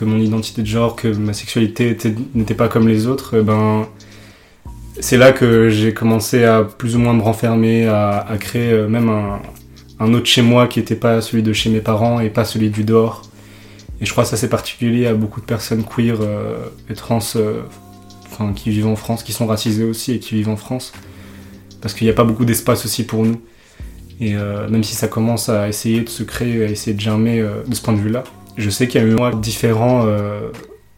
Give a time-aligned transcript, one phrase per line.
[0.00, 1.94] que mon identité de genre, que ma sexualité
[2.34, 3.86] n'était pas comme les autres, eh ben,
[4.98, 9.10] c'est là que j'ai commencé à plus ou moins me renfermer, à, créer euh, même
[9.98, 12.70] un, autre chez moi qui n'était pas celui de chez mes parents et pas celui
[12.70, 13.28] du dehors.
[14.00, 16.56] Et je crois que ça c'est particulier à beaucoup de personnes queer euh,
[16.88, 17.60] et trans euh,
[18.56, 20.92] qui vivent en France, qui sont racisées aussi et qui vivent en France.
[21.82, 23.42] Parce qu'il n'y a pas beaucoup d'espace aussi pour nous.
[24.18, 27.42] Et euh, même si ça commence à essayer de se créer, à essayer de germer
[27.66, 28.24] de ce point de vue-là,
[28.60, 30.50] je sais qu'il y a eu un mois différent euh,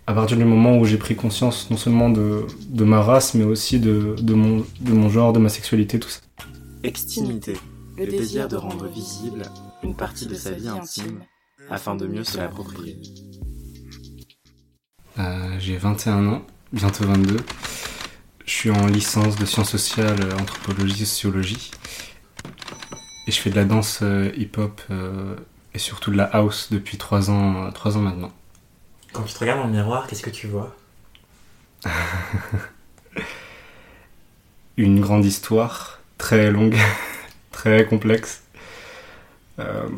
[0.06, 3.44] à partir du moment où j'ai pris conscience non seulement de, de, ma race, mais
[3.44, 6.20] aussi de, de, mon, de mon genre, de ma sexualité, tout ça.
[6.82, 7.54] Extimité,
[7.96, 9.44] le désir de rendre visible
[9.82, 11.20] une partie de sa vie intime
[11.70, 12.98] afin de mieux se l'approprier.
[15.18, 17.36] Euh, j'ai 21 ans, bientôt 22.
[18.44, 21.70] Je suis en licence de sciences sociales, anthropologie, sociologie.
[23.26, 25.36] Et je fais de la danse euh, hip-hop euh,
[25.74, 28.32] et surtout de la house depuis 3 ans, 3 ans maintenant.
[29.12, 30.74] Quand tu te regardes dans le miroir, qu'est-ce que tu vois?
[34.76, 36.76] Une grande histoire, très longue,
[37.52, 38.42] très complexe,
[39.58, 39.88] euh,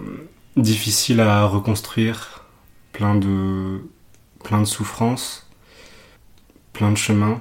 [0.56, 2.44] difficile à reconstruire,
[2.92, 3.84] plein de,
[4.42, 5.48] plein de souffrances,
[6.72, 7.40] plein de chemins.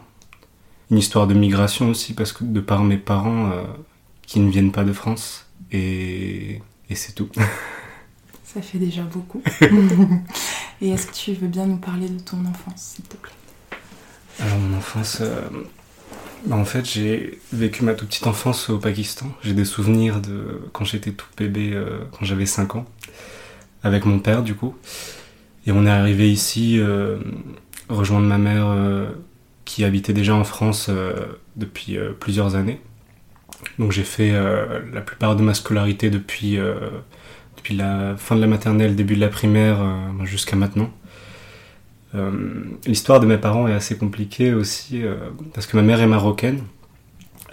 [0.91, 3.63] Une histoire de migration aussi, parce que de par mes parents euh,
[4.21, 7.29] qui ne viennent pas de France, et, et c'est tout.
[8.53, 9.41] Ça fait déjà beaucoup.
[10.81, 13.31] et est-ce que tu veux bien nous parler de ton enfance, s'il te plaît?
[14.39, 15.19] Alors, mon enfance.
[15.21, 15.41] Euh,
[16.45, 19.25] bah, en fait, j'ai vécu ma toute petite enfance au Pakistan.
[19.41, 22.85] J'ai des souvenirs de quand j'étais tout bébé, euh, quand j'avais 5 ans,
[23.81, 24.75] avec mon père, du coup.
[25.65, 27.17] Et on est arrivé ici, euh,
[27.89, 28.75] rejoindre ma mère
[29.65, 30.91] qui habitait déjà en France
[31.55, 32.81] depuis plusieurs années.
[33.79, 36.59] Donc j'ai fait la plupart de ma scolarité depuis
[37.63, 40.89] depuis la fin de la maternelle, début de la primaire, euh, jusqu'à maintenant.
[42.13, 42.29] Euh,
[42.85, 45.15] L'histoire de mes parents est assez compliquée aussi, euh,
[45.53, 46.59] parce que ma mère est marocaine.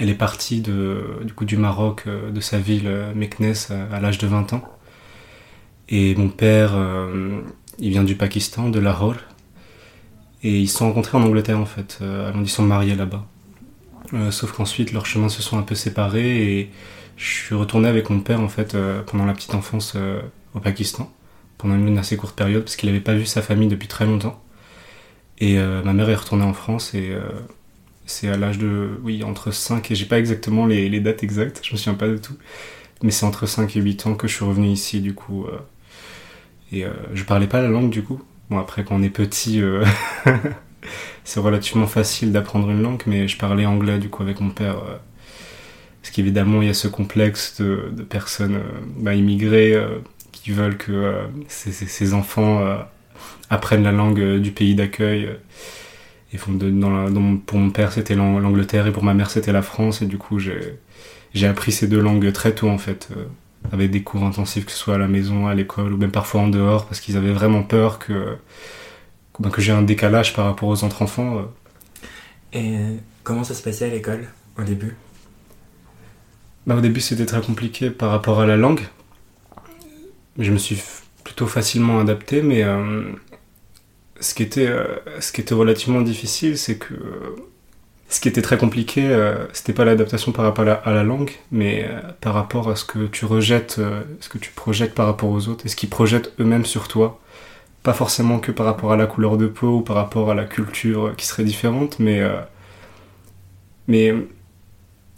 [0.01, 4.27] Elle est partie du, coup, du Maroc, de sa ville, Meknes, à, à l'âge de
[4.27, 4.65] 20 ans.
[5.91, 6.73] Et mon père,
[7.79, 9.17] il vient du Pakistan, de Lahore.
[10.43, 11.99] Et ils se sont rencontrés en Angleterre, en fait.
[12.01, 13.27] alors, ils sont mariés là-bas.
[14.31, 16.71] sauf qu'ensuite, leurs chemins se sont un peu séparés et
[17.21, 20.23] je suis retourné avec mon père en fait euh, pendant la petite enfance euh,
[20.55, 21.13] au Pakistan,
[21.59, 24.43] pendant une assez courte période, parce qu'il n'avait pas vu sa famille depuis très longtemps.
[25.39, 27.15] Et euh, ma mère est retournée en France et
[28.07, 31.73] c'est à l'âge de, oui, entre 5 et j'ai pas exactement les, dates exactes, je
[31.73, 32.37] me souviens pas de tout,
[33.03, 35.47] mais c'est entre 5 et 8 ans que je suis revenu ici du coup.
[36.73, 38.21] et je parlais pas la langue du coup.
[38.49, 39.63] Bon après quand on est petit,
[41.25, 44.77] c'est relativement facile d'apprendre une langue, mais je parlais anglais du coup avec mon père
[46.01, 49.99] parce qu'évidemment, il y a ce complexe de, personnes euh, bah, immigrées euh,
[50.33, 52.63] qui veulent que euh, ces, enfants
[53.51, 55.29] apprennent la langue du pays d'accueil.
[56.33, 60.01] et pour mon père, c'était l'Angleterre et pour ma mère, c'était la France.
[60.01, 63.09] Et du coup, j'ai appris ces deux langues très tôt, en fait,
[63.71, 66.41] avec des cours intensifs, que ce soit à la maison, à l'école, ou même parfois
[66.41, 68.37] en dehors, parce qu'ils avaient vraiment peur que,
[69.39, 71.43] bah, que j'ai un décalage par rapport aux autres enfants.
[72.55, 72.77] Et
[73.23, 74.27] comment ça se passait à l'école,
[74.59, 74.97] au début?
[76.71, 78.83] Bah, au début, c'était très compliqué par rapport à la langue.
[80.39, 80.81] Je me suis
[81.25, 83.03] plutôt facilement adapté, mais euh,
[84.21, 84.85] ce, qui était, euh,
[85.19, 86.95] ce qui était relativement difficile, c'est que
[88.09, 91.91] ce qui était très compliqué, euh, c'était pas l'adaptation par rapport à la, langue, mais
[92.21, 93.81] par rapport à ce que tu rejettes,
[94.21, 97.21] ce que tu projettes par rapport aux autres, et ce qu'ils projettent eux-mêmes sur toi
[97.83, 100.45] pas forcément que par rapport à la couleur de peau ou par rapport à la
[100.45, 102.23] culture qui serait différente, mais,
[103.89, 104.15] mais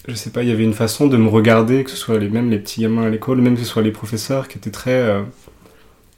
[0.09, 2.29] je sais pas, il y avait une façon de me regarder, que ce soit les,
[2.29, 4.91] même les petits gamins à l'école, même que ce soit les professeurs, qui était très
[4.91, 5.23] euh,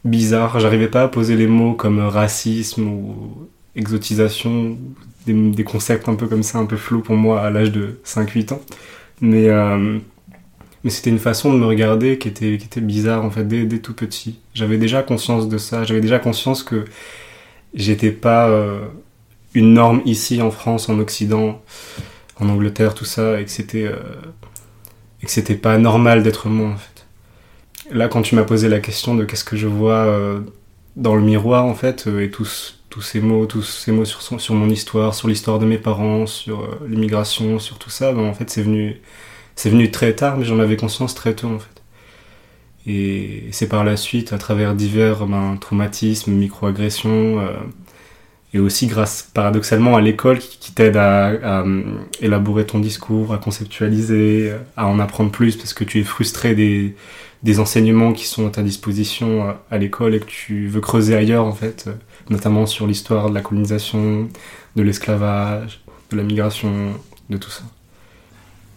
[0.05, 0.59] bizarre.
[0.61, 4.79] J'arrivais pas à poser les mots comme racisme ou exotisation,
[5.27, 7.99] des, des, concepts un peu comme ça, un peu flous pour moi à l'âge de
[8.05, 8.61] 5-8 ans.
[9.21, 9.99] Mais euh,
[10.85, 13.65] mais c'était une façon de me regarder qui était, qui était bizarre en fait dès,
[13.65, 14.39] dès tout petit.
[14.53, 16.85] J'avais déjà conscience de ça, j'avais déjà conscience que
[17.73, 18.87] j'étais pas euh,
[19.55, 21.63] une norme ici en France, en Occident,
[22.41, 23.97] en Angleterre, tout ça, et que c'était euh,
[25.23, 27.07] et que c'était pas normal d'être moi en fait.
[27.91, 30.41] Là, quand tu m'as posé la question de qu'est-ce que je vois euh,
[30.97, 34.55] dans le miroir en fait, et tous tous ces mots, tous ces mots sur, sur
[34.55, 38.51] mon histoire, sur l'histoire de mes parents, sur l'immigration, sur tout ça, ben, en fait,
[38.51, 39.01] c'est venu
[39.57, 41.83] c'est venu très tard, mais j'en avais conscience très tôt en fait.
[42.87, 47.55] Et c'est par la suite, à travers divers ben, traumatismes, microagressions, euh,
[48.55, 51.65] et aussi grâce paradoxalement à l'école qui, t'aide à, à,
[52.21, 56.95] élaborer ton discours, à conceptualiser, à en apprendre plus parce que tu es frustré des,
[57.43, 61.17] des enseignements qui sont à ta disposition à, à l'école et que tu veux creuser
[61.17, 61.91] ailleurs en fait,
[62.31, 64.29] notamment sur l'histoire de la colonisation,
[64.77, 66.93] de l'esclavage, de la migration,
[67.29, 67.65] de tout ça.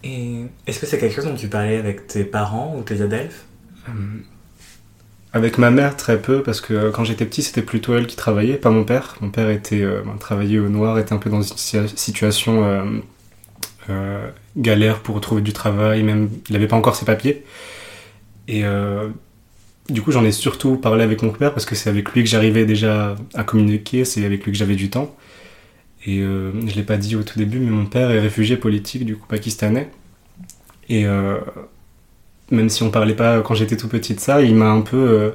[0.02, 3.44] Et est-ce que c'est quelque chose dont tu parlais avec tes parents ou tes adelphes?
[3.88, 3.92] Euh,
[5.32, 8.56] Avec ma mère, très peu, parce que quand j'étais petit, c'était plutôt elle qui travaillait,
[8.56, 9.16] pas mon père.
[9.20, 12.84] Mon père était euh, ben, travaillait au noir, était un peu dans une situation euh,
[13.90, 17.44] euh, galère pour retrouver du travail, même il n'avait pas encore ses papiers.
[18.48, 19.08] Et euh,
[19.90, 22.28] du coup, j'en ai surtout parlé avec mon père parce que c'est avec lui que
[22.28, 25.14] j'arrivais déjà à communiquer, c'est avec lui que j'avais du temps.
[26.06, 29.04] Et euh, je l'ai pas dit au tout début, mais mon père est réfugié politique,
[29.04, 29.90] du coup pakistanais.
[30.88, 31.38] Et euh,
[32.50, 34.96] même si on parlait pas quand j'étais tout petit de ça, il m'a un peu
[34.96, 35.30] euh,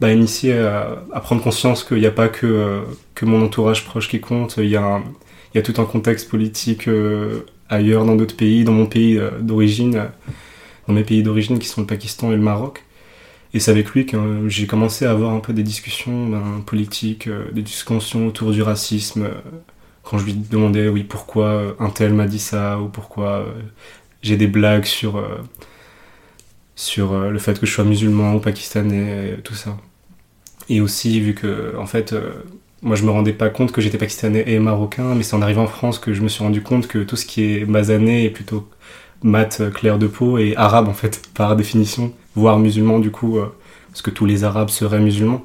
[0.00, 2.80] bah, initié à, prendre conscience qu'il n'y a pas que, euh,
[3.14, 4.98] que mon entourage proche qui compte, il y, a un,
[5.54, 9.20] il y a tout un contexte politique euh, ailleurs, dans d'autres pays, dans mon pays
[9.40, 10.08] d'origine,
[10.86, 12.84] dans mes pays d'origine qui sont le Pakistan et le Maroc.
[13.54, 17.28] Et c'est avec lui que j'ai commencé à avoir un peu des discussions ben, politiques,
[17.52, 19.28] des discussions autour du racisme
[20.02, 23.46] quand je lui demandais oui pourquoi un tel m'a dit ça ou pourquoi
[24.22, 25.22] j'ai des blagues sur
[26.78, 29.76] sur euh, le fait que je sois musulman ou pakistanais tout ça.
[30.68, 32.14] Et aussi vu que en fait
[32.82, 35.64] moi je me rendais pas compte que j'étais pakistanais et marocain mais c'est en arrivant
[35.64, 38.30] en France que je me suis rendu compte que tout ce qui est basané est
[38.30, 38.68] plutôt
[39.22, 42.12] mat clair de peau et arabe en fait par définition.
[42.34, 43.38] Voire musulman du coup
[43.88, 45.44] parce que tous les arabes seraient musulmans.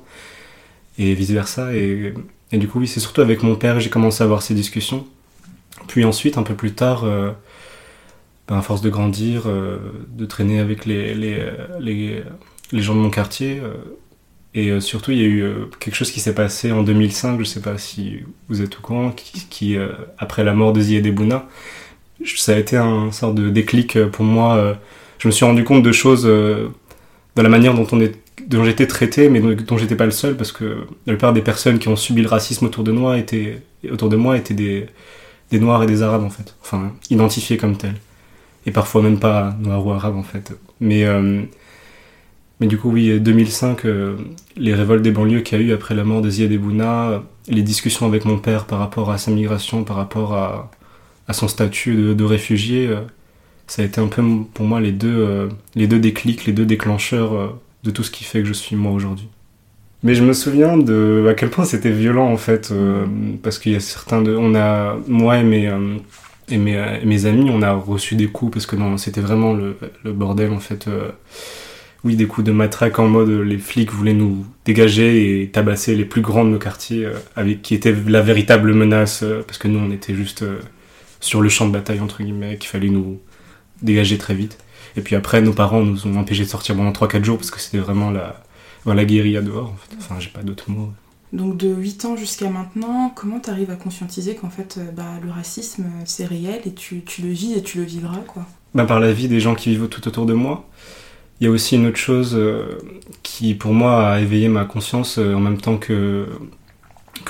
[1.00, 2.14] Et vice versa et
[2.54, 5.06] et du coup, oui, c'est surtout avec mon père j'ai commencé à avoir ces discussions.
[5.88, 7.32] Puis ensuite, un peu plus tard, euh,
[8.48, 9.78] ben, à force de grandir, euh,
[10.10, 11.40] de traîner avec les, les,
[11.80, 12.24] les,
[12.72, 13.74] les, gens de mon quartier, euh,
[14.56, 15.44] et surtout, il y a eu
[15.80, 18.20] quelque chose qui s'est passé en 2005, je sais pas si
[18.50, 19.76] vous êtes au courant, qui, qui
[20.20, 21.48] après la mort de Zied Bouna,
[22.24, 24.78] ça a été un sorte de déclic pour moi.
[25.18, 26.26] je me suis rendu compte de choses
[27.36, 30.36] dans la manière dont on est dont j'étais traité, mais dont, j'étais pas le seul,
[30.36, 33.62] parce que la plupart des personnes qui ont subi le racisme autour de moi étaient,
[33.92, 34.88] autour de moi étaient des,
[35.52, 37.96] des noirs et des arabes en fait, enfin identifiés comme tels,
[38.66, 40.54] et parfois même pas noirs ou arabes en fait.
[40.80, 41.44] Mais euh,
[42.60, 44.18] mais du coup oui, 2005, euh,
[44.56, 47.62] les révoltes des banlieues qu'il y a eu après la mort de Ziad Bouna, les
[47.64, 50.72] discussions avec mon père par rapport à sa migration, par rapport à,
[51.28, 53.02] à son statut de, réfugié, euh,
[53.68, 56.66] ça a été un peu pour moi les deux euh, les deux déclics, les deux
[56.66, 57.48] déclencheurs euh,
[57.84, 59.30] de tout ce qui fait que je suis moi aujourd'hui.
[60.04, 63.06] Mais je me souviens de à quel point c'était violent en fait, euh,
[63.42, 65.96] parce qu'il y a certains de, on a, moi et mes, euh,
[66.50, 69.54] et mes, et mes, amis, on a reçu des coups parce que non, c'était vraiment
[69.54, 70.88] le, bordel en fait.
[70.88, 71.12] Euh,
[72.04, 76.04] oui, des coups de matraque en mode les flics voulaient nous dégager et tabasser les
[76.04, 77.06] plus grands de nos quartiers,
[77.38, 80.44] euh, qui était la véritable menace, euh, parce que nous on était juste
[81.22, 83.22] sur le champ de bataille entre guillemets, qu'il fallait nous
[83.82, 84.58] dégager très vite.
[84.96, 87.60] Et puis après, nos parents nous ont empêchés de sortir pendant 3-4 jours parce que
[87.60, 88.44] c'était vraiment la,
[88.86, 89.74] la guérilla dehors.
[89.98, 90.92] Enfin, j'ai pas d'autres mots.
[91.34, 95.32] Donc de 8 ans jusqu'à maintenant, comment tu arrives à conscientiser qu'en fait bah, le
[95.32, 98.46] racisme c'est réel et tu, le vis et tu le vivras quoi?
[98.76, 100.70] Bah, Par la vie des gens qui vivent tout autour de moi.
[101.40, 102.78] Il y a aussi une autre chose euh,
[103.24, 106.28] qui pour moi a éveillé ma conscience euh, en même temps que,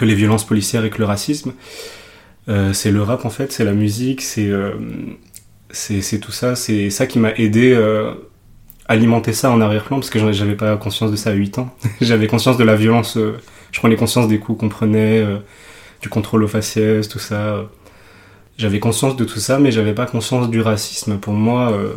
[0.01, 1.53] les violences policières et que le racisme.
[2.49, 4.49] Euh, c'est le rap en fait, c'est la musique, c'est
[6.19, 8.13] tout ça, c'est ça qui m'a aidé euh,
[8.87, 11.75] alimenter ça en arrière-plan parce que j'avais pas conscience de ça à 8 ans.
[12.01, 13.39] j'avais conscience de la violence, euh,
[13.71, 15.37] je prenais conscience des coups qu'on prenait, euh,
[16.01, 17.65] du contrôle aux faciès, tout ça.
[18.57, 21.17] J'avais conscience de tout ça, mais j'avais pas conscience du racisme.
[21.17, 21.93] Pour moi, euh,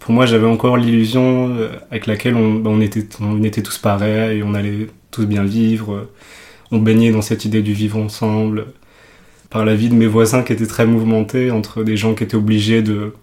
[0.00, 1.56] pour moi, j'avais encore l'illusion
[1.90, 6.08] avec laquelle on, on, était, on était tous pareils, on allait tous bien vivre.
[6.70, 8.66] On baignait dans cette idée du vivre ensemble.
[9.50, 12.34] Par la vie de mes voisins qui étaient très mouvementés, entre des gens qui étaient
[12.34, 13.14] obligés de,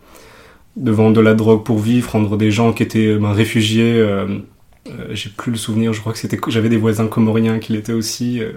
[0.76, 3.94] de vendre de la drogue pour vivre, entre des gens qui étaient ben, réfugiés.
[3.94, 4.40] Euh,
[4.88, 7.94] euh, j'ai plus le souvenir, je crois que c'était j'avais des voisins comoriens qui l'étaient
[7.94, 8.42] aussi.
[8.42, 8.54] Euh,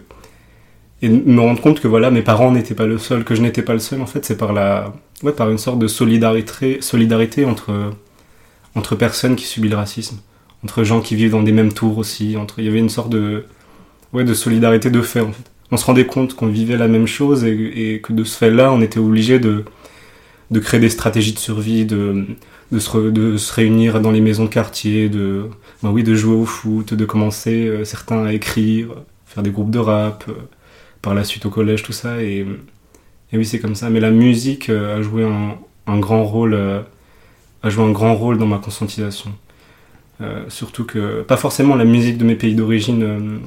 [1.02, 3.62] et me rendre compte que voilà, mes parents n'étaient pas le seul, que je n'étais
[3.62, 7.44] pas le seul, en fait, c'est par la, ouais, par une sorte de solidarité, solidarité
[7.44, 7.92] entre,
[8.74, 10.20] entre personnes qui subissent le racisme,
[10.62, 13.10] entre gens qui vivent dans des mêmes tours aussi, entre, il y avait une sorte
[13.10, 13.44] de,
[14.14, 15.50] ouais, de solidarité de fait, en fait.
[15.70, 18.80] On se rendait compte qu'on vivait la même chose et, que de ce fait-là, on
[18.80, 19.64] était obligé de,
[20.50, 22.26] de créer des stratégies de survie, de,
[22.72, 25.46] de, se, de se réunir dans les maisons de quartier, de,
[25.82, 28.88] ben oui, de jouer au foot, de commencer euh, certains à écrire,
[29.26, 30.32] faire des groupes de rap, euh,
[31.02, 32.22] par la suite au collège, tout ça.
[32.22, 32.46] Et,
[33.32, 33.90] et oui, c'est comme ça.
[33.90, 36.54] Mais la musique euh, a joué un, un grand rôle,
[37.62, 39.30] a joué un grand rôle dans ma conscientisation.
[40.48, 43.40] surtout que, pas forcément la musique de mes pays d'origine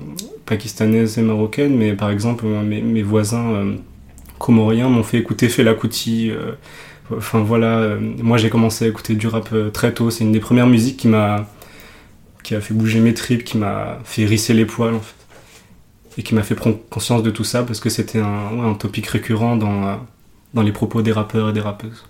[0.45, 3.75] pakistanaise et marocaine, mais par exemple, mes voisins
[4.39, 6.31] comoriens m'ont fait écouter Fela Kuti.
[7.15, 10.09] Enfin voilà, moi j'ai commencé à écouter du rap très tôt.
[10.09, 11.47] C'est une des premières musiques qui m'a
[12.43, 15.15] qui a fait bouger mes tripes, qui m'a fait risser les poils en fait.
[16.17, 18.73] Et qui m'a fait prendre conscience de tout ça parce que c'était un, ouais, un
[18.73, 19.99] topic récurrent dans,
[20.53, 22.05] dans les propos des rappeurs et des rappeuses.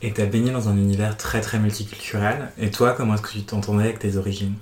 [0.00, 2.52] Et t'as baigné dans un univers très très multiculturel.
[2.58, 4.54] Et toi, comment est-ce que tu t'entendais avec tes origines?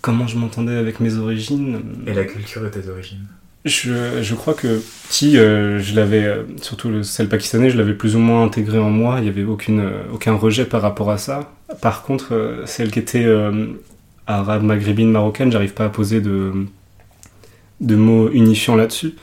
[0.00, 2.04] Comment je m'entendais avec mes origines?
[2.06, 3.26] Et la culture de tes origines?
[3.64, 7.92] Je, je, crois que petit, euh, je l'avais, euh, surtout le, celle pakistanais, je l'avais
[7.92, 9.16] plus ou moins intégré en moi.
[9.18, 11.52] Il n'y avait aucune, euh, aucun rejet par rapport à ça.
[11.82, 13.26] Par contre, celle qui était
[14.26, 16.52] arabe, maghrébine, marocaine, j'arrive pas à poser de,
[17.80, 19.14] de mots unifiants là-dessus.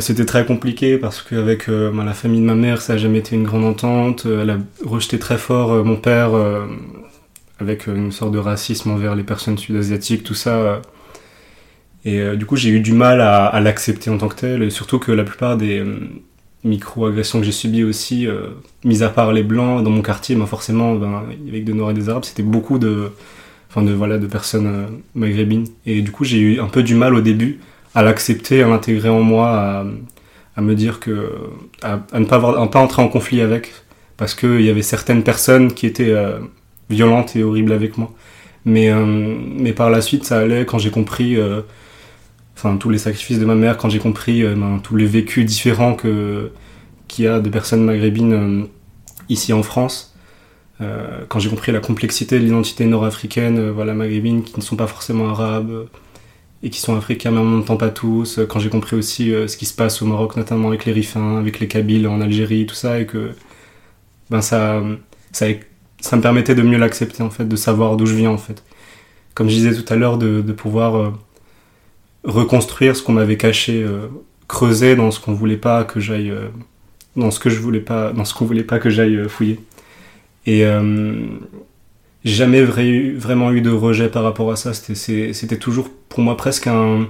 [0.00, 3.36] C'était très compliqué parce qu'avec ben, la famille de ma mère, ça n'a jamais été
[3.36, 4.26] une grande entente.
[4.26, 6.30] elle a rejeté très fort mon père
[7.60, 10.82] avec une sorte de racisme envers les personnes sud-asiatiques, tout ça
[12.04, 14.98] et euh, du coup, j'ai eu du mal à, l'accepter en tant que tel, surtout
[14.98, 15.98] que la plupart des euh,
[16.62, 18.48] micro-agressions que j'ai subies aussi, euh,
[18.84, 21.94] mis à part les blancs dans mon quartier, ben forcément, ben, avec des noirs et
[21.94, 23.10] des arabes, c'était beaucoup de,
[23.76, 25.66] de, voilà, de personnes maghrébines.
[25.86, 27.60] Et du coup, j'ai eu un peu du mal au début
[27.94, 29.84] à l'accepter, à l'intégrer en moi,
[30.56, 31.30] à, me dire que.
[31.82, 33.72] à, ne pas, avoir, pas entrer en conflit avec,
[34.18, 36.14] parce qu'il y avait certaines personnes qui étaient
[36.90, 38.12] violentes et horribles avec moi.
[38.66, 41.36] Mais, mais par la suite, ça allait quand j'ai compris
[42.56, 45.44] enfin tous les sacrifices de ma mère quand j'ai compris euh, ben, tous les vécus
[45.44, 46.50] différents que
[47.08, 48.64] qu'il y a de personnes maghrébines euh,
[49.28, 50.14] ici en France
[50.80, 54.86] euh, quand j'ai compris la complexité de l'identité nord-africaine voilà maghrébine qui ne sont pas
[54.86, 55.86] forcément arabes
[56.62, 59.56] et qui sont africains mais en même temps pas tous quand j'ai compris aussi ce
[59.56, 62.74] qui se passe au Maroc notamment avec les Rifins avec les Kabyles en Algérie tout
[62.74, 63.32] ça et que
[64.30, 64.82] ben ça
[65.32, 68.62] ça me permettait de mieux l'accepter en fait de savoir d'où je viens en fait.
[69.34, 71.12] Comme je disais tout à l'heure de pouvoir
[72.24, 74.08] reconstruire ce qu'on m'avait caché, euh,
[74.48, 76.48] creuser dans ce qu'on voulait pas que j'aille, euh,
[77.16, 79.60] dans ce que je voulais pas, dans ce qu'on voulait pas que j'aille euh, fouiller.
[80.46, 80.64] Et
[82.24, 84.74] j'ai jamais vraiment eu de rejet par rapport à ça.
[84.74, 87.08] C'était toujours pour moi presque un,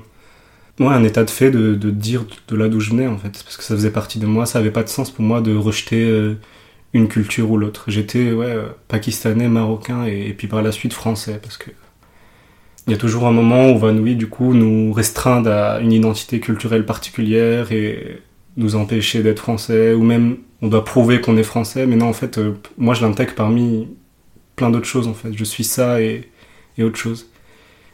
[0.78, 3.30] ouais, un état de fait de, de dire de là d'où je venais en fait,
[3.44, 4.46] parce que ça faisait partie de moi.
[4.46, 6.36] Ça avait pas de sens pour moi de rejeter
[6.92, 7.86] une culture ou l'autre.
[7.88, 8.56] J'étais ouais,
[8.86, 11.70] pakistanais, marocain et, et, puis par la suite français parce que
[12.86, 15.80] il y a toujours un moment où on va nous, du coup, nous restreindre à
[15.80, 18.20] une identité culturelle particulière et
[18.56, 22.12] nous empêcher d'être français, ou même on doit prouver qu'on est français, mais non, en
[22.12, 23.88] fait, euh, moi je l'intègre parmi
[24.56, 25.32] plein d'autres choses, en fait.
[25.34, 26.28] Je suis ça et,
[26.78, 27.26] et autre chose.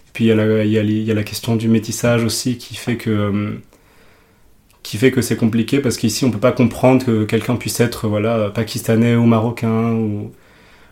[0.08, 3.10] Et puis il y, a la, y la, question du métissage aussi qui fait que.
[3.10, 3.50] Euh,
[4.82, 8.08] qui fait que c'est compliqué parce qu'ici on peut pas comprendre que quelqu'un puisse être
[8.08, 9.92] voilà pakistanais ou marocain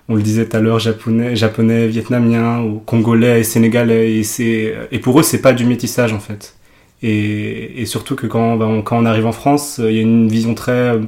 [0.09, 4.21] on le disait tout à l'heure, japonais, japonais, vietnamien, ou congolais et sénégalais.
[4.21, 6.57] Et, et pour eux, c'est pas du métissage en fait.
[7.03, 10.29] Et, et surtout que quand, ben, quand on arrive en France, il y a une
[10.29, 10.99] vision très,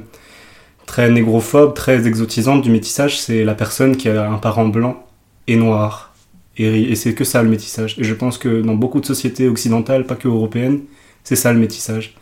[0.85, 3.19] très négrophobe, très exotisante du métissage.
[3.19, 5.05] C'est la personne qui a un parent blanc
[5.47, 6.13] et noir.
[6.57, 7.95] Et, et c'est que ça le métissage.
[7.97, 10.81] Et je pense que dans beaucoup de sociétés occidentales, pas que européennes,
[11.23, 12.15] c'est ça le métissage.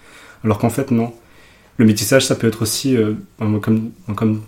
[0.43, 1.13] Alors qu'en fait, non.
[1.77, 4.41] Le métissage, ça peut être aussi, euh, ben, comme, comme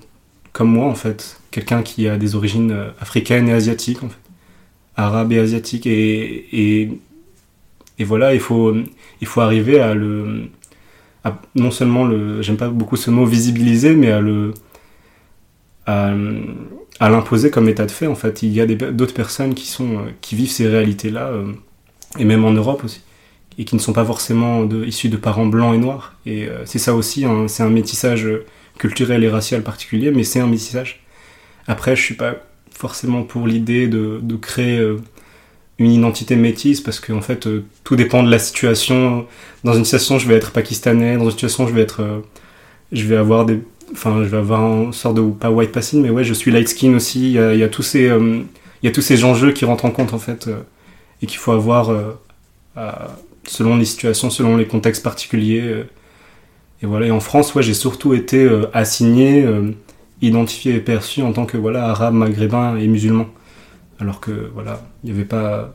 [0.53, 4.20] comme moi en fait, quelqu'un qui a des origines euh, africaines et asiatiques en fait,
[4.96, 6.89] arabes et asiatiques et,
[8.00, 8.75] et, voilà, il faut,
[9.22, 10.50] il faut arriver à le,
[11.53, 14.55] non seulement le, j'aime pas beaucoup ce mot visibiliser, mais à le,
[15.86, 16.12] à,
[17.00, 18.41] l'imposer comme état de fait en fait.
[18.41, 21.53] Il y a d'autres personnes qui sont, euh, qui vivent ces réalités là euh,
[22.17, 23.01] et même en Europe aussi
[23.60, 26.15] et qui ne sont pas forcément de, issus de parents blancs et noirs.
[26.25, 28.27] Et c'est ça aussi, hein, c'est un métissage
[28.78, 31.01] culturel et racial particulier, mais c'est un métissage.
[31.68, 32.36] Après, je suis pas
[32.74, 34.98] forcément pour l'idée de, de, créer euh,
[35.78, 39.28] une identité métisse parce que en fait euh, tout dépend de la situation.
[39.63, 41.18] Dans une situation, je vais être pakistanais.
[41.18, 42.20] Dans une situation, je vais être, euh,
[42.92, 43.60] je vais avoir des,
[43.92, 46.68] enfin, je vais avoir une sorte de pas white passing, mais ouais, je suis light
[46.68, 47.22] skin aussi.
[47.22, 49.86] Il y a, y a tous ces, il y a tous ces enjeux qui rentrent
[49.86, 50.50] en compte en fait
[51.22, 51.92] et qu'il faut avoir
[53.46, 55.84] selon les situations, selon les contextes particuliers.
[56.82, 57.14] Et voilà.
[57.14, 59.46] En France, ouais, j'ai surtout été assigné,
[60.22, 63.28] identifié et perçu en tant que voilà arabe, maghrébin et musulman
[64.02, 65.74] alors que voilà, il n'y avait pas.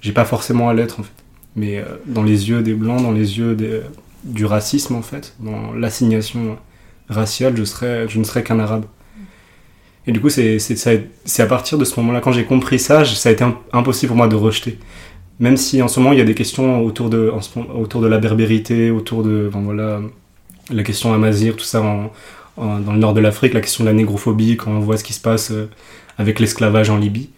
[0.00, 1.12] J'ai pas forcément à l'être en fait.
[1.54, 3.56] Mais euh, dans les yeux des blancs, dans les yeux
[4.24, 6.58] du racisme en fait, dans l'assignation
[7.08, 8.84] raciale, je, serais, je ne serais qu'un arabe.
[10.08, 10.58] Et du coup, c'est
[11.38, 14.28] à partir de ce moment-là, quand j'ai compris ça, ça a été impossible pour moi
[14.28, 14.78] de rejeter.
[15.38, 17.30] Même si en ce moment, il y a des questions autour de,
[17.74, 20.00] autour de la berbérité, autour de voilà,
[20.70, 21.80] la question amazir, tout ça
[22.56, 25.12] dans le nord de l'Afrique, la question de la négrophobie, quand on voit ce qui
[25.12, 25.68] se passe euh,
[26.18, 27.30] avec l'esclavage en Libye.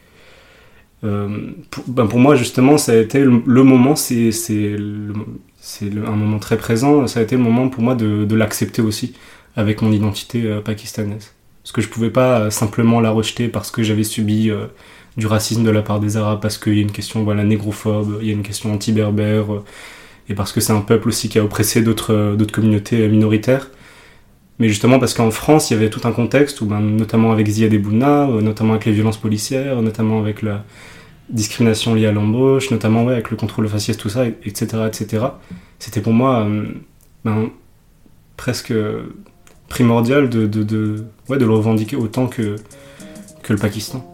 [1.05, 4.31] Euh, pour, ben pour, moi, justement, ça a été le, moment, c'est
[4.77, 9.15] un moment très présent, ça a été le moment pour moi de, de l'accepter aussi
[9.57, 11.33] avec mon identité euh, pakistanaise.
[11.69, 14.51] Parce que je pouvais pas euh, simplement la rejeter parce que j'avais subi
[15.19, 18.19] du racisme de la part des Arabes, parce qu'il y a une question voilà, négrophobe,
[18.23, 19.47] il y a une question anti-berbère,
[20.29, 23.69] et parce que c'est un peuple aussi qui a oppressé d'autres communautés minoritaires.
[24.59, 27.47] Mais justement parce qu'en France, il y avait tout un contexte, où, ben, notamment avec
[27.47, 30.65] Ziad Bouna, euh, notamment avec les violences policières, notamment avec la
[31.31, 34.67] discrimination liée à l'embauche, notamment avec le contrôle faciès, tout ça, etc.
[34.89, 35.27] etc.
[35.79, 36.67] C'était pour moi euh,
[37.25, 37.51] ben,
[38.37, 38.73] presque
[39.69, 42.57] primordial de, le revendiquer autant que
[43.49, 44.05] le Pakistan.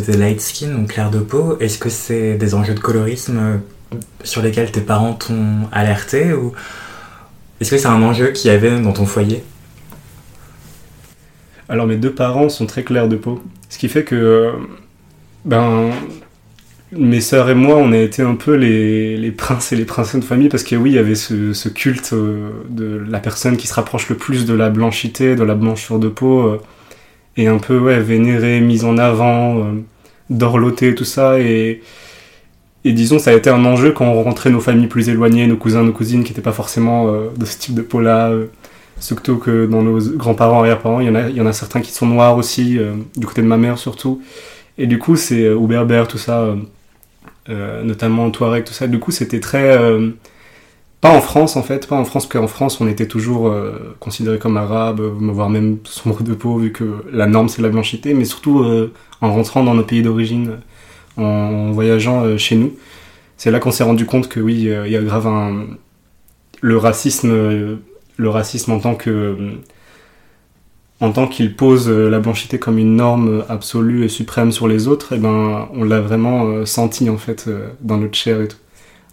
[0.00, 1.56] Étais light skin, donc clair de peau.
[1.60, 6.52] Est-ce que c'est des enjeux de colorisme euh, sur lesquels tes parents t'ont alerté ou
[7.60, 9.42] est-ce que c'est un enjeu qu'il y avait dans ton foyer?
[11.68, 14.52] Alors mes deux parents sont très clairs de peau, ce qui fait que euh,
[15.44, 15.90] ben
[16.92, 20.20] mes sœurs et moi, on a été un peu les, les princes et les princesses
[20.20, 23.56] de famille parce que oui, il y avait ce, ce, culte euh, de la personne
[23.56, 26.60] qui se rapproche le plus de la blanchité, de la blancheur de peau
[27.40, 29.62] et un peu vénéré, mise en avant, euh,
[30.30, 31.38] dorloté, tout ça.
[31.40, 31.82] Et,
[32.84, 35.82] disons, ça a été un enjeu quand on rentrait nos familles plus éloignées, nos cousins,
[35.82, 38.30] nos cousines qui n'étaient pas forcément euh, de ce type de peau-là.
[38.30, 38.46] Euh,
[39.00, 41.92] surtout que dans nos grands-parents, arrière-parents, il y, en a, y en a certains qui
[41.92, 44.22] sont noirs aussi, euh, du côté de ma mère surtout.
[44.78, 46.54] Et du coup, c'est ou berbère, tout ça,
[47.48, 48.86] notamment Touareg, tout ça.
[48.86, 49.76] Du coup, c'était très
[51.00, 54.38] pas en France en fait, pas en France, qu'en France on était toujours euh, considéré
[54.38, 58.24] comme arabe, voire même sombre de peau vu que la norme c'est la blanchité, mais
[58.24, 60.58] surtout euh, en rentrant dans nos pays d'origine,
[61.16, 62.74] en voyageant euh, chez nous,
[63.38, 65.66] c'est là qu'on s'est rendu compte que oui, il y a grave un
[66.62, 67.32] le racisme,
[68.16, 69.36] le racisme en tant que
[71.00, 75.14] en tant qu'il pose la blanchité comme une norme absolue et suprême sur les autres,
[75.14, 77.48] eh ben on l'a vraiment senti en fait
[77.80, 78.58] dans notre chair et tout,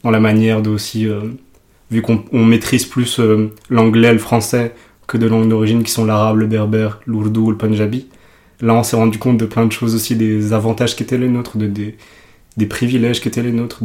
[0.03, 1.07] dans la manière de aussi
[1.91, 4.73] vu qu'on maîtrise plus euh, l'anglais le français
[5.07, 8.07] que de langues d'origine qui sont l'arabe, le berbère, l'ourdou ou le punjabi.
[8.61, 11.29] Là, on s'est rendu compte de plein de choses aussi, des avantages qui étaient les
[11.29, 11.95] nôtres, de, des,
[12.57, 13.83] des privilèges qui étaient les nôtres.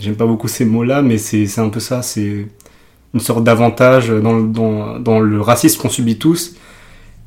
[0.00, 2.46] J'aime pas beaucoup ces mots-là, mais c'est un peu ça, c'est
[3.12, 6.56] une sorte d'avantage dans, dans, dans, le racisme qu'on subit tous,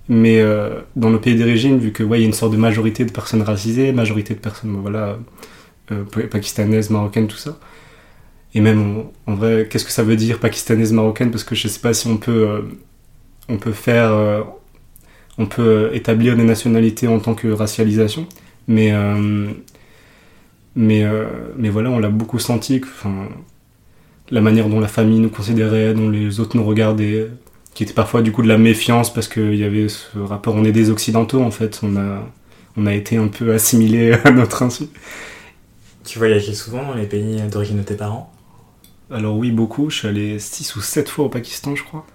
[0.09, 3.05] mais euh, dans nos pays d'origine, vu que ouais, y a une sorte de majorité
[3.05, 5.17] de personnes racisées, majorité de personnes voilà,
[5.91, 7.57] euh, pakistanaises, marocaines, tout ça.
[8.53, 11.31] Et même, en, vrai, qu'est-ce que ça veut dire pakistanaise marocaine?
[11.31, 12.61] Parce que je sais pas si on peut, euh,
[13.49, 14.41] on peut faire, euh,
[15.37, 18.27] on peut euh, établir des nationalités en tant que racialisation.
[18.67, 18.91] Mais,
[20.75, 21.05] mais,
[21.57, 22.81] mais voilà, on l'a beaucoup senti.
[22.83, 23.29] Enfin,
[24.29, 27.29] la manière dont la famille nous considérait, dont les autres nous regardaient,
[27.73, 30.65] qui était parfois du coup de la méfiance parce qu'il y avait ce rapport, on
[30.65, 32.27] est des occidentaux en fait, on a,
[32.75, 34.87] on a été un peu assimilés à notre insu.
[36.03, 38.33] Tu voyageais souvent dans les pays d'origine de tes parents?
[39.11, 39.89] Alors oui, beaucoup.
[39.89, 42.05] Je suis allé 6 ou 7 fois au Pakistan, je crois.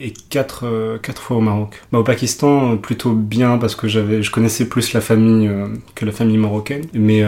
[0.00, 1.82] Et 4, fois au Maroc.
[1.92, 5.50] Bah, au Pakistan, plutôt bien parce que j'avais, je connaissais plus la famille
[5.94, 6.84] que la famille marocaine.
[6.94, 7.24] Mais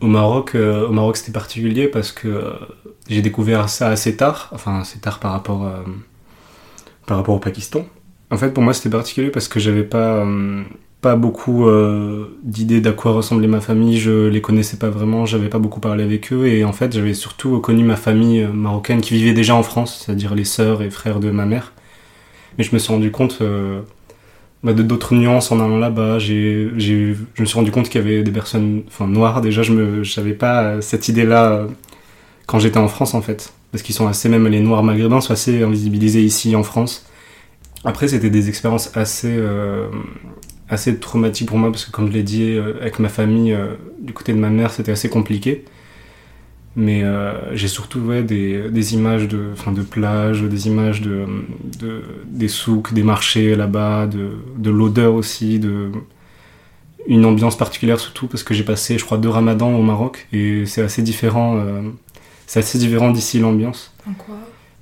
[0.00, 2.52] au Maroc, au Maroc c'était particulier parce que
[3.08, 4.50] j'ai découvert ça assez tard.
[4.52, 5.70] Enfin, assez tard par rapport,
[7.06, 7.86] par rapport au Pakistan.
[8.30, 10.62] En fait, pour moi, c'était particulier parce que j'avais pas, euh,
[11.00, 13.98] pas beaucoup euh, d'idées d'à quoi ressemblait ma famille.
[13.98, 16.46] Je les connaissais pas vraiment, j'avais pas beaucoup parlé avec eux.
[16.46, 20.04] Et en fait, j'avais surtout connu ma famille euh, marocaine qui vivait déjà en France,
[20.04, 21.72] c'est-à-dire les sœurs et frères de ma mère.
[22.58, 23.40] Mais je me suis rendu compte
[24.64, 26.18] bah, de d'autres nuances en allant là-bas.
[26.18, 29.40] J'ai, je me suis rendu compte qu'il y avait des personnes enfin, noires.
[29.40, 31.68] Déjà, je n'avais pas cette idée-là
[32.46, 33.52] quand j'étais en France, en fait.
[33.70, 37.06] Parce qu'ils sont assez, même les noirs maghrébins sont assez invisibilisés ici en France.
[37.84, 39.86] Après, c'était des expériences assez, euh,
[40.68, 43.74] assez traumatiques pour moi, parce que comme je l'ai dit, euh, avec ma famille, euh,
[44.00, 45.64] du côté de ma mère, c'était assez compliqué.
[46.76, 47.02] Mais
[47.54, 51.26] j'ai surtout ouais, des, des, images de, fin, de plage, des images de,
[51.80, 55.90] de des souks, des marchés là-bas, de, de l'odeur aussi, de
[57.08, 60.66] une ambiance particulière surtout, parce que j'ai passé, je crois, deux ramadans au Maroc, et
[60.66, 61.60] c'est assez différent,
[62.46, 63.92] c'est assez différent d'ici l'ambiance.
[64.08, 64.36] En quoi?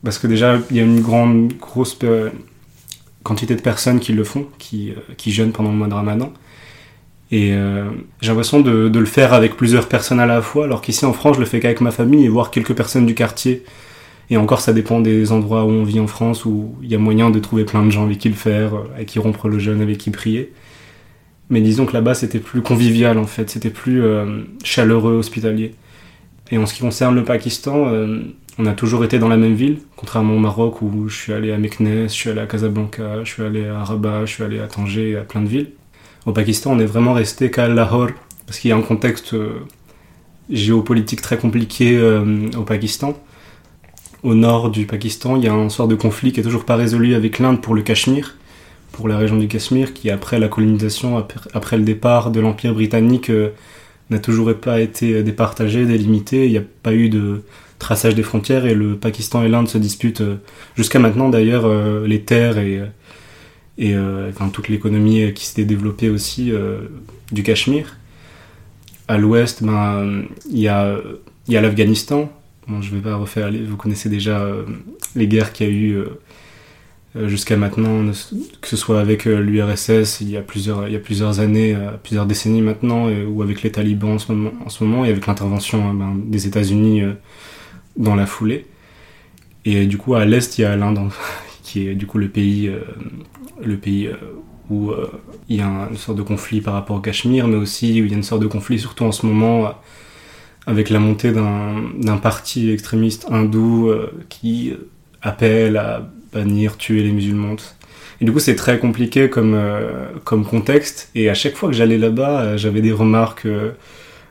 [0.05, 1.95] Parce que déjà, il y a une grande, grosse
[3.27, 6.33] quantité de personnes qui le font, qui, euh, qui jeûnent pendant le mois de Ramadan.
[7.33, 11.05] Et euh, j'ai l'impression de, le faire avec plusieurs personnes à la fois, alors qu'ici
[11.05, 13.65] en France, je le fais qu'avec ma famille et voir quelques personnes du quartier.
[14.31, 16.99] Et encore, ça dépend des endroits où on vit en France, où il y a
[16.99, 19.59] moyen de trouver plein de gens avec qui le faire, euh, avec qui rompre le
[19.59, 20.53] jeûne, avec qui prier.
[21.51, 24.03] Mais disons que là-bas, c'était plus convivial en fait, c'était plus
[24.65, 25.75] chaleureux, hospitalier.
[26.51, 27.91] Et en ce qui concerne le Pakistan,
[28.59, 31.53] on a toujours été dans la même ville, contrairement au Maroc où je suis allé
[31.53, 34.61] à Meknes, je suis allé à Casablanca, je suis allé à Rabat, je suis allé
[34.61, 35.73] à Tanger, à plein de villes.
[36.25, 38.09] Au Pakistan, on est vraiment resté qu'à Lahore,
[38.47, 39.61] parce qu'il y a un contexte euh,
[40.49, 43.15] géopolitique très compliqué euh, au Pakistan.
[44.23, 46.77] Au nord du Pakistan, il y a un sort de conflit qui est toujours pas
[46.77, 48.37] résolu avec l'Inde pour le Cachemire,
[48.91, 53.29] pour la région du Cachemire, qui après la colonisation, après le départ de l'Empire britannique,
[53.29, 53.51] euh,
[54.11, 56.47] n'a toujours pas été départagé, délimité.
[56.47, 57.43] Il n'y a pas eu de
[57.79, 60.37] traçage des frontières et le Pakistan et l'Inde se disputent euh,
[60.77, 62.81] jusqu'à maintenant d'ailleurs euh, les terres et,
[63.79, 66.53] et euh, enfin, toute l'économie qui s'était développée aussi
[67.33, 67.99] du Cachemire.
[69.09, 70.97] À l'ouest, ben, il y a,
[71.49, 72.31] y a l'Afghanistan.
[72.81, 74.45] Je vais pas refaire, vous connaissez déjà
[75.15, 76.05] les guerres qu'il y a eu
[77.25, 78.05] jusqu'à maintenant,
[78.61, 82.27] que ce soit avec l'URSS il y a plusieurs, il y a plusieurs années, plusieurs
[82.27, 85.95] décennies maintenant, ou avec les talibans en ce moment, en ce moment et avec l'intervention
[85.95, 87.03] ben, des États-Unis
[87.97, 88.67] dans la foulée.
[89.67, 91.11] Et du coup, à l'est, il y a l'Inde,
[91.63, 92.81] qui est du coup le pays, euh,
[93.63, 94.15] le pays euh,
[94.71, 95.11] où euh,
[95.49, 98.11] il y a une sorte de conflit par rapport au Cachemire, mais aussi où il
[98.11, 99.75] y a une sorte de conflit, surtout en ce moment,
[100.67, 103.93] avec la montée d'un parti extrémiste hindou
[104.29, 104.73] qui
[105.23, 106.11] appelle à
[106.79, 107.57] tuer les musulmans.
[108.21, 109.61] Et du coup, c'est très compliqué comme,
[110.25, 111.11] comme contexte.
[111.15, 113.47] Et à chaque fois que j'allais là-bas, j'avais des remarques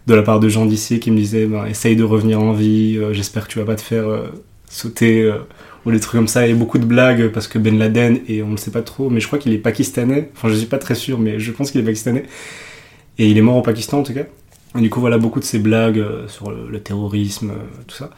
[0.08, 2.98] de la part de gens d'ici qui me disaient ben, essaye de revenir en vie,
[2.98, 4.28] euh, j'espère que tu vas pas te faire euh,
[4.70, 5.40] sauter euh,
[5.86, 6.42] ou des trucs comme ça.
[6.42, 9.20] A beaucoup de blagues parce que Ben Laden, et on ne sait pas trop, mais
[9.20, 10.30] je crois qu'il est pakistanais.
[10.36, 12.26] Enfin, je suis pas très sûr, mais je pense qu'il est pakistanais.
[13.18, 14.26] Et il est mort au Pakistan en tout cas.
[14.78, 17.54] Et du coup, voilà beaucoup de ces blagues sur le, terrorisme,
[17.88, 18.10] tout ça.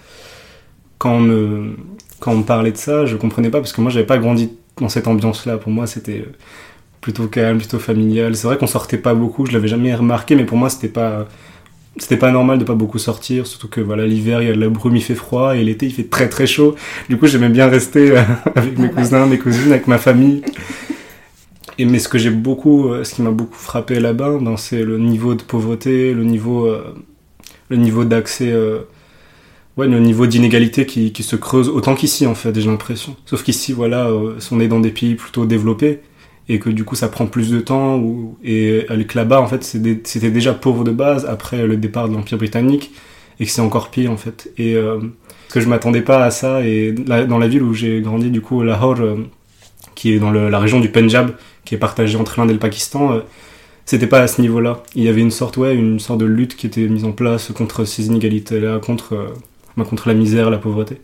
[0.97, 1.75] Quand on, me,
[2.19, 4.51] quand on me parlait de ça, je comprenais pas parce que moi, j'avais pas grandi
[4.79, 5.57] dans cette ambiance-là.
[5.57, 6.25] Pour moi, c'était
[7.01, 8.35] plutôt calme, plutôt familial.
[8.35, 11.27] C'est vrai qu'on sortait pas beaucoup, je l'avais jamais remarqué, mais pour moi, c'était pas
[11.99, 14.59] c'était pas normal de pas beaucoup sortir, surtout que voilà l'hiver il y a de
[14.59, 16.75] la brume, il fait froid et l'été il fait très très chaud.
[17.09, 18.21] Du coup j'aimais bien rester euh,
[18.55, 20.43] avec mes cousins, mes cousines, avec ma famille.
[21.79, 24.83] Et mais ce que j'ai beaucoup, euh, ce qui m'a beaucoup frappé là-bas, ben, c'est
[24.83, 26.95] le niveau de pauvreté, le niveau, euh,
[27.69, 28.53] le niveau d'accès,
[29.77, 33.15] ouais, le niveau d'inégalité qui, qui, se creuse autant qu'ici en fait, j'ai l'impression.
[33.25, 34.09] Sauf qu'ici voilà,
[34.51, 36.01] on est dans des pays plutôt développés
[36.49, 39.63] et que du coup ça prend plus de temps ou, et avec là-bas en fait
[39.63, 42.91] c'était déjà pauvre de base après le départ de l'Empire britannique
[43.39, 44.99] et que c'est encore pire en fait et euh,
[45.49, 48.63] que je m'attendais pas à ça et dans la ville où j'ai grandi du coup
[48.63, 49.15] Lahore euh,
[49.95, 51.31] qui est dans la région du Punjab
[51.65, 53.19] qui est partagée entre l'Inde et le Pakistan euh,
[53.85, 56.55] c'était pas à ce niveau-là il y avait une sorte ouais une sorte de lutte
[56.55, 59.27] qui était mise en place contre ces inégalités là contre euh,
[59.85, 60.97] contre la misère la pauvreté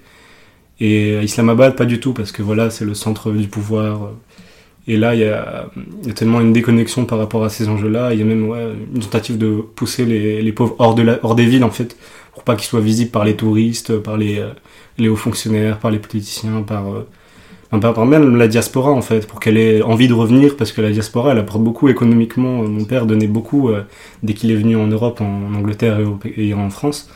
[0.79, 4.11] et à Islamabad pas du tout parce que voilà c'est le centre du pouvoir
[4.85, 5.69] et là, il y a,
[6.13, 8.11] tellement une déconnexion par rapport à ces enjeux-là.
[8.11, 8.53] Il y a même
[8.93, 11.95] une tentative de pousser les, les pauvres hors, de la, hors des villes, en fait,
[12.33, 14.43] pour pas qu'ils soient visibles par les touristes, par les,
[14.97, 17.07] les hauts fonctionnaires, par les politiciens, par, euh,
[17.79, 20.91] par même la diaspora en fait, pour qu'elle ait envie de revenir, parce que la
[20.91, 22.63] diaspora elle apporte beaucoup économiquement.
[22.63, 23.83] Mon père donnait beaucoup euh,
[24.21, 25.99] dès qu'il est venu en Europe, en, Angleterre
[26.37, 27.09] et, en France,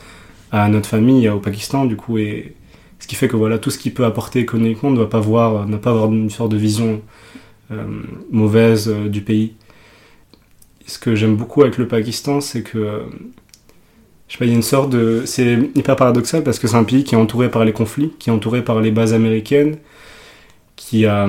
[0.52, 2.54] à notre famille, au Pakistan du coup, et
[2.98, 5.66] ce qui fait que voilà tout ce qu'il peut apporter économiquement ne doit pas voir,
[5.66, 7.02] ne pas avoir une sorte de vision
[7.70, 7.84] euh,
[8.30, 9.54] mauvaise euh, du pays.
[10.86, 13.02] Ce que j'aime beaucoup avec le Pakistan, c'est que
[14.26, 15.22] je sais pas, il y a une sorte de.
[15.26, 18.30] C'est hyper paradoxal parce que c'est un pays qui est entouré par les conflits, qui
[18.30, 19.76] est entouré par les bases américaines,
[20.76, 21.28] qui a,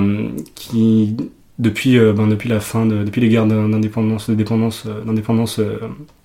[0.54, 1.16] qui
[1.60, 5.78] depuis, euh, ben, depuis la fin de, depuis les guerres d'indépendance, euh, d'indépendance euh,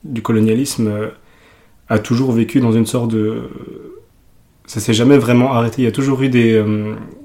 [0.03, 0.89] du colonialisme,
[1.89, 3.43] a toujours vécu dans une sorte de,
[4.65, 5.82] ça s'est jamais vraiment arrêté.
[5.82, 6.63] Il y a toujours eu des,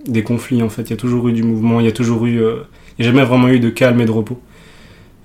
[0.06, 0.82] des conflits en fait.
[0.82, 1.80] Il y a toujours eu du mouvement.
[1.80, 4.10] Il y a toujours eu, il n'y a jamais vraiment eu de calme et de
[4.10, 4.38] repos.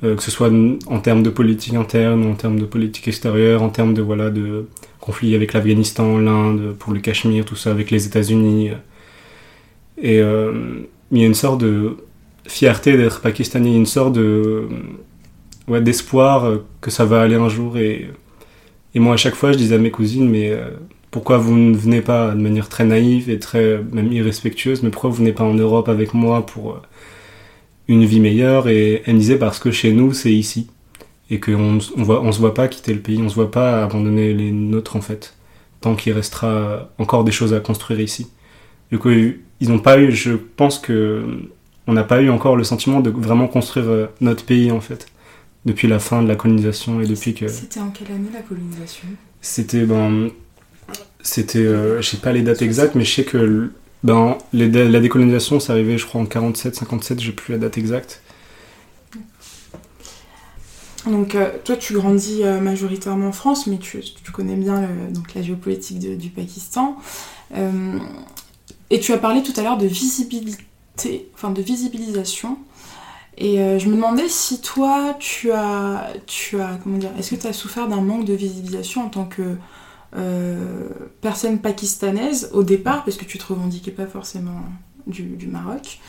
[0.01, 0.51] que ce soit
[0.87, 4.67] en termes de politique interne, en termes de politique extérieure, en termes de voilà de
[5.05, 8.71] conflits avec l'Afghanistan, l'Inde, pour le Cachemire, tout ça, avec les États-Unis.
[10.01, 11.97] Et euh, il y a une sorte de
[12.47, 14.67] fierté d'être pakistanais, une sorte de
[15.67, 17.77] ouais, d'espoir que ça va aller un jour.
[17.77, 18.09] Et,
[18.95, 20.69] et moi, à chaque fois, je disais à mes cousines, mais euh,
[21.11, 25.09] pourquoi vous ne venez pas de manière très naïve et très même irrespectueuse, mais pourquoi
[25.09, 26.81] vous venez pas en Europe avec moi pour euh,
[27.89, 28.69] une vie meilleure?
[28.69, 30.67] Et elle me disait parce que chez nous, c'est ici.
[31.29, 34.33] Et qu'on on, on se voit pas quitter le pays, on se voit pas abandonner
[34.33, 35.35] les nôtres en fait,
[35.81, 38.27] tant qu'il restera encore des choses à construire ici.
[38.91, 41.23] Du coup, ils n'ont pas eu, je pense que
[41.87, 45.07] on n'a pas eu encore le sentiment de vraiment construire euh, notre pays en fait
[45.65, 47.47] depuis la fin de la colonisation et depuis que.
[47.47, 49.07] C'était en quelle année la colonisation?
[49.41, 50.29] C'était ben,
[51.21, 53.71] c'était, euh, je sais pas les dates exactes, mais je sais que
[54.03, 58.21] ben la décolonisation, c'est arrivé, je crois en 47, 57, j'ai plus la date exacte.
[61.07, 65.41] Donc euh, toi tu grandis majoritairement en France, mais tu, tu connais bien donc, la
[65.41, 66.97] géopolitique du Pakistan.
[68.89, 72.57] Et tu as parlé tout à l'heure de visibilité, enfin de visibilisation.
[73.37, 77.41] Et euh, je me demandais si toi, tu as, tu as comment dire, est-ce que
[77.41, 79.57] tu as souffert d'un manque de visibilisation en tant que
[80.15, 80.87] euh,
[81.21, 84.61] personne pakistanaise au départ, parce que tu te revendiquais pas forcément
[85.05, 85.99] du, Maroc.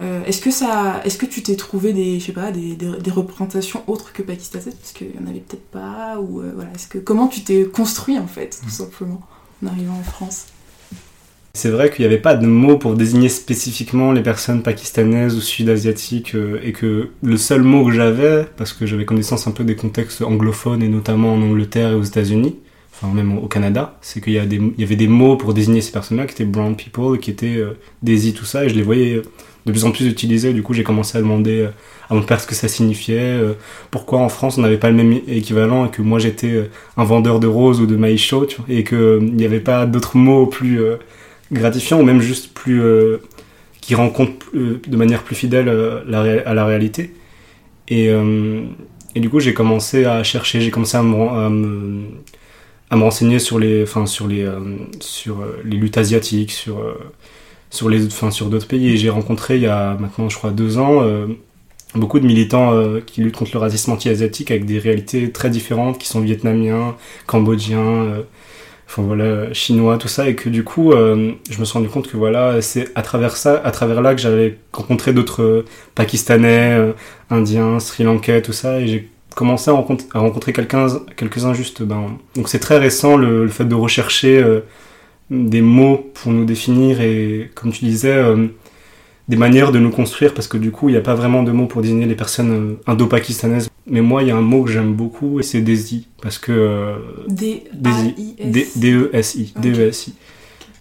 [0.00, 3.82] Euh, est-ce que ça, est-ce que tu t'es trouvé des, je sais pas, des, représentations
[3.88, 7.26] autres que pakistanaises, parce qu'il y en avait peut-être pas, ou voilà, est-ce que comment
[7.26, 9.20] tu t'es construit en fait, tout simplement,
[9.64, 10.46] en arrivant en France?
[11.58, 15.40] C'est vrai qu'il n'y avait pas de mots pour désigner spécifiquement les personnes pakistanaises ou
[15.40, 19.64] sud-asiatiques euh, et que le seul mot que j'avais, parce que j'avais connaissance un peu
[19.64, 22.56] des contextes anglophones et notamment en Angleterre et aux États-Unis,
[22.92, 26.34] enfin même au Canada, c'est qu'il y, avait des mots pour désigner ces personnes-là qui
[26.34, 29.22] étaient brown people, qui étaient euh, Daisy, tout ça, et je les voyais euh,
[29.66, 30.52] de plus en plus utilisés.
[30.52, 31.68] Du coup, j'ai commencé à demander
[32.08, 33.36] à mon père ce que ça signifiait,
[33.90, 37.38] pourquoi en France on n'avait pas le même équivalent et que moi j'étais un vendeur
[37.38, 40.80] de roses ou de maïs chaud, et qu'il n'y avait pas d'autres mots plus
[41.52, 43.18] gratifiant ou même juste plus euh,
[43.80, 47.14] qui rend compte euh, de manière plus fidèle euh, à la réalité.
[47.90, 48.10] Et,
[49.14, 51.16] et du coup j'ai commencé à chercher j'ai commencé à me,
[52.90, 54.46] à me, renseigner sur les sur les
[55.00, 56.84] sur les luttes asiatiques sur
[57.70, 58.90] sur les enfin sur d'autres pays.
[58.90, 61.02] Et j'ai rencontré il y a maintenant je crois deux ans
[61.94, 62.74] beaucoup de militants
[63.06, 66.94] qui luttent contre le racisme anti-asiatique avec des réalités très différentes qui sont vietnamiens
[67.26, 68.22] cambodgiens
[68.88, 72.08] enfin voilà, chinois, tout ça, et que du coup, euh, je me suis rendu compte
[72.08, 76.78] que voilà, c'est à travers ça, à travers là, que j'avais rencontré d'autres euh, Pakistanais,
[76.78, 76.92] euh,
[77.28, 81.82] Indiens, Sri Lankais, tout ça, et j'ai commencé à, rencontrer, à rencontrer quelques-uns juste.
[81.82, 84.44] Ben, donc c'est très récent le, fait de rechercher
[85.30, 88.20] des mots pour nous définir et, comme tu disais,
[89.28, 91.52] des manières de nous construire, parce que du coup, il n'y a pas vraiment de
[91.52, 94.94] mots pour désigner les personnes indo-pakistanaises mais moi, il y a un mot que j'aime
[94.94, 96.06] beaucoup et c'est Desi.
[96.22, 96.52] Parce que.
[96.52, 96.96] Euh,
[97.28, 98.74] D-E-S-I.
[99.56, 100.14] D-E-S-I.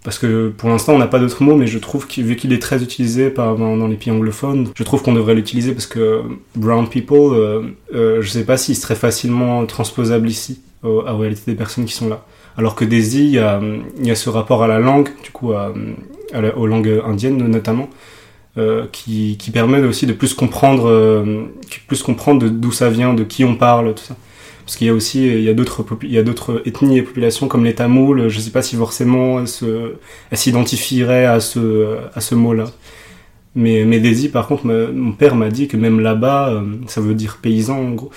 [0.04, 2.54] Parce que pour l'instant, on n'a pas d'autre mot, mais je trouve que vu qu'il
[2.54, 6.22] est très utilisé par, dans les pays anglophones, je trouve qu'on devrait l'utiliser parce que
[6.56, 11.42] brown people, euh, euh, je sais pas s'il serait facilement transposable ici, à la réalité
[11.48, 12.24] des personnes qui sont là.
[12.58, 13.60] Alors que Desi, il y a,
[14.02, 15.74] y a ce rapport à la langue, du coup, à,
[16.56, 17.90] aux langues indiennes notamment,
[18.58, 21.46] euh, qui, qui, permet aussi de plus comprendre, euh,
[21.88, 24.15] plus comprendre d'où ça vient, de qui on parle, tout ça.
[24.65, 28.30] Parce qu'il y a aussi il y a d'autres ethnies et populations comme les Tamouls.
[28.30, 32.65] Je sais pas si forcément elles s'identifieraient à ce à ce mot-là.
[33.56, 37.13] Mais mais Daisy, par contre, mon père m'a dit que même là-bas, euh, ça veut
[37.13, 38.12] dire paysan en gros,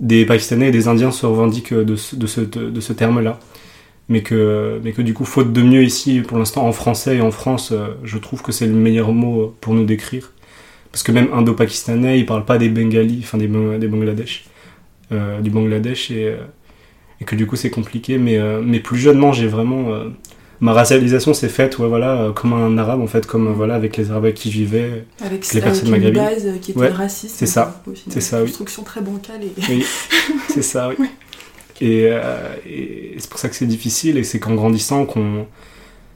[0.00, 3.38] des Pakistanais et des Indiens se revendiquent de ce, de ce, de ce terme-là
[4.12, 7.20] mais que, mais que du coup, faute de mieux ici, pour l'instant, en français et
[7.22, 10.32] en France, euh, je trouve que c'est le meilleur mot pour nous décrire.
[10.92, 14.44] Parce que même indo-pakistanais, ils parlent pas des Bengalis, enfin des, des Bangladesh,
[15.12, 16.36] euh, du Bangladesh, et, euh,
[17.22, 18.18] et, que du coup, c'est compliqué.
[18.18, 19.88] Mais, mais plus jeunement, j'ai vraiment
[20.60, 24.10] ma racialisation s'est faite ouais, voilà, comme un arabe, en fait, comme voilà, avec les
[24.10, 25.06] arabes avec qui je vivais.
[25.24, 27.36] Avec, les personnes avec une base qui était Ouais, raciste.
[27.36, 27.82] c'est ça.
[28.10, 28.48] C'est ça, oui.
[28.48, 29.52] Construction très bancale et...
[29.70, 29.86] Oui,
[30.50, 30.96] c'est ça, oui.
[31.00, 31.10] Ouais.
[31.82, 35.48] Et, euh, et c'est pour ça que c'est difficile, et c'est qu'en grandissant, qu'on,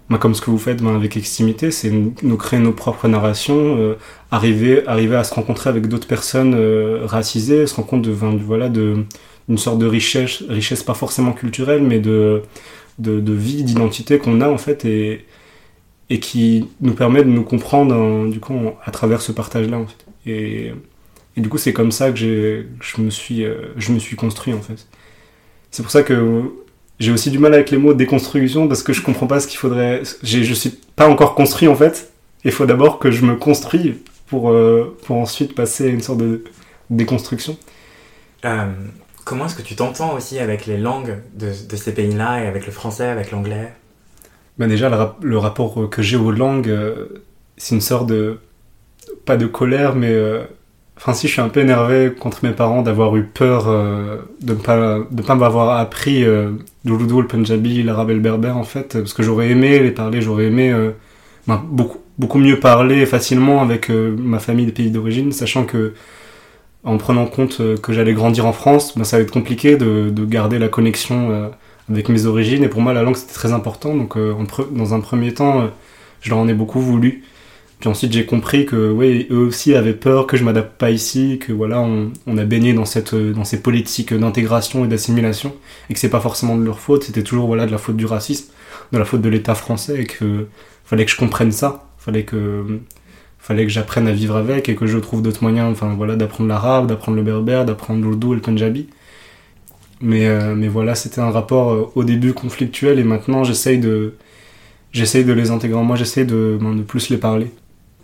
[0.08, 3.76] ben, comme ce que vous faites ben, avec Extimité, c'est nous, créer nos propres narrations,
[3.76, 3.94] euh,
[4.30, 8.68] arriver, arriver à se rencontrer avec d'autres personnes euh, racisées, se rendre compte de, voilà,
[8.68, 9.04] de,
[9.48, 12.42] d'une sorte de richesse, richesse pas forcément culturelle, mais de,
[13.00, 15.24] de, vie, d'identité qu'on a en fait, et,
[16.10, 19.80] et qui nous permet de nous comprendre du coup, à travers ce partage-là.
[20.26, 20.72] Et,
[21.36, 23.44] du coup, c'est comme ça que je, me suis,
[23.76, 24.86] je me suis construit en fait.
[25.70, 26.42] C'est pour ça que
[26.98, 29.58] j'ai aussi du mal avec les mots déconstruction parce que je comprends pas ce qu'il
[29.58, 30.02] faudrait.
[30.22, 32.12] Je suis pas encore construit en fait.
[32.44, 36.18] Il faut d'abord que je me construis pour, euh, pour ensuite passer à une sorte
[36.18, 36.44] de
[36.90, 37.56] déconstruction.
[38.44, 38.72] Euh,
[39.24, 42.66] comment est-ce que tu t'entends aussi avec les langues de, de ces pays-là et avec
[42.66, 43.72] le français, avec l'anglais?
[44.58, 47.22] Bah déjà, le, rap- le rapport que j'ai aux langues, euh,
[47.56, 48.38] c'est une sorte de.
[49.24, 50.12] Pas de colère, mais.
[50.96, 54.54] Enfin, si je suis un peu énervé contre mes parents d'avoir eu peur euh, de
[54.54, 56.52] ne pas, de pas m'avoir appris euh,
[56.84, 60.22] l'Urdu, le Punjabi, l'arabe et le berbère, en fait, parce que j'aurais aimé les parler,
[60.22, 60.92] j'aurais aimé euh,
[61.46, 65.92] ben, beaucoup, beaucoup mieux parler facilement avec euh, ma famille des pays d'origine, sachant que
[66.82, 70.24] en prenant compte que j'allais grandir en France, ben, ça va être compliqué de, de
[70.24, 71.50] garder la connexion
[71.90, 72.62] avec mes origines.
[72.62, 73.96] Et pour moi, la langue, c'était très important.
[73.96, 74.16] Donc,
[74.70, 75.68] dans un premier temps,
[76.20, 77.24] je leur en ai beaucoup voulu.
[77.80, 81.38] Puis ensuite, j'ai compris que, oui, eux aussi avaient peur que je m'adapte pas ici,
[81.38, 85.54] que voilà, on, on a baigné dans cette, dans ces politiques d'intégration et d'assimilation,
[85.90, 87.04] et que c'est pas forcément de leur faute.
[87.04, 88.50] C'était toujours voilà de la faute du racisme,
[88.92, 90.46] de la faute de l'État français, et que
[90.84, 91.84] fallait que je comprenne ça.
[91.98, 92.80] Fallait que
[93.46, 96.48] fallait que j'apprenne à vivre avec et que je trouve d'autres moyens enfin voilà d'apprendre
[96.48, 98.88] l'arabe d'apprendre le berbère d'apprendre l'ourdou et le punjabi
[100.00, 104.14] mais euh, mais voilà c'était un rapport euh, au début conflictuel et maintenant j'essaye de
[104.92, 107.52] j'essaye de les intégrer en moi j'essaye de ben, de plus les parler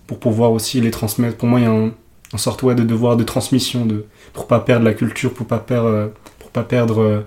[0.06, 1.36] pour pouvoir aussi les transmettre.
[1.36, 1.92] Pour moi il y a un,
[2.32, 5.58] un sorte ouais, de devoir de transmission de pour pas perdre la culture pour pas
[5.58, 7.20] perdre euh, pour pas perdre euh,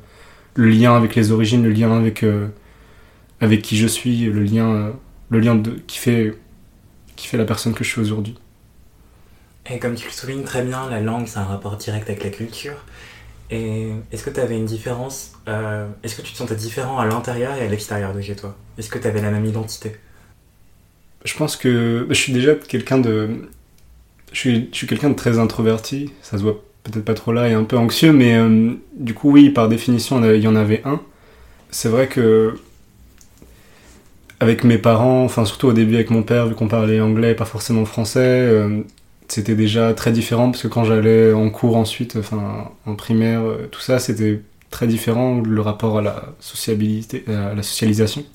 [0.55, 2.47] le lien avec les origines le lien avec euh,
[3.41, 4.93] avec qui je suis le lien
[5.29, 6.35] le lien de qui fait
[7.15, 8.35] qui fait la personne que je suis aujourd'hui.
[9.69, 12.29] Et comme tu le soulignes très bien, la langue, c'est un rapport direct avec la
[12.29, 12.75] culture.
[13.49, 17.55] Et est-ce que tu avais une différence Est-ce que tu te sentais différent à l'intérieur
[17.55, 18.55] et à l'extérieur de chez toi?
[18.77, 19.95] Est-ce que tu avais la même identité?
[21.25, 23.29] Je pense que je suis déjà quelqu'un de.
[24.31, 27.49] Je suis, je suis quelqu'un de très introverti, ça se voit peut-être pas trop là
[27.49, 30.81] et un peu anxieux, mais euh, du coup, oui, par définition, il y en avait
[30.85, 31.01] un.
[31.71, 32.55] C'est vrai que.
[34.39, 37.35] Avec mes parents, enfin surtout au début avec mon père, vu qu'on parlait anglais et
[37.35, 38.81] pas forcément français, euh,
[39.29, 43.67] c'était déjà très différent parce que quand j'allais en cours ensuite, enfin en primaire, euh,
[43.71, 48.25] tout ça, c'était très différent le rapport à la sociabilité, à la socialisation.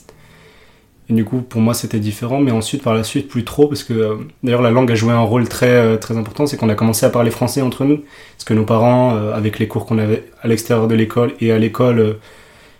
[1.10, 3.82] Et du coup, pour moi, c'était différent, mais ensuite, par la suite, plus trop, parce
[3.82, 6.68] que euh, d'ailleurs, la langue a joué un rôle très, euh, très important, c'est qu'on
[6.68, 8.04] a commencé à parler français entre nous,
[8.36, 11.50] parce que nos parents, euh, avec les cours qu'on avait à l'extérieur de l'école et
[11.50, 12.18] à l'école,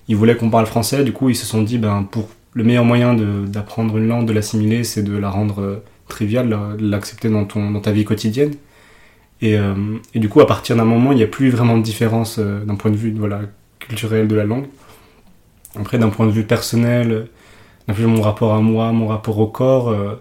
[0.07, 2.85] ils voulaient qu'on parle français, du coup, ils se sont dit, ben, pour le meilleur
[2.85, 7.81] moyen d'apprendre une langue, de l'assimiler, c'est de la rendre triviale, de l'accepter dans, dans
[7.81, 8.55] ta vie quotidienne.
[9.43, 9.57] Et,
[10.15, 12.91] du coup, à partir d'un moment, il n'y a plus vraiment de différence d'un point
[12.91, 13.43] de vue voilà,
[13.79, 14.67] culturel de la langue.
[15.79, 17.29] Après, d'un point de vue personnel,
[17.89, 20.15] mon rapport à moi, mon rapport au corps, euh,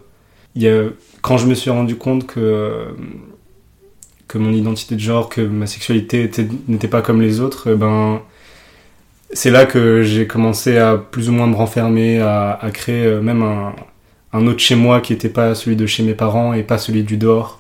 [0.56, 0.84] il y a,
[1.22, 2.88] quand je me suis rendu compte que,
[4.28, 7.76] que mon identité de genre, que ma sexualité était- n'était pas comme les autres, euh,
[7.76, 8.22] ben,
[9.32, 13.44] c'est là que j'ai commencé à plus ou moins me renfermer, à, créer euh, même
[13.44, 17.04] un, autre chez moi qui n'était pas celui de chez mes parents et pas celui
[17.04, 17.60] du dehors.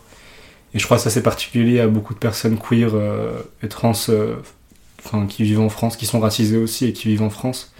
[0.73, 3.31] Et je crois que ça c'est particulier à beaucoup de personnes queer euh,
[3.63, 3.93] et trans
[5.27, 7.73] qui vivent en France, qui sont racisées aussi et qui vivent en France.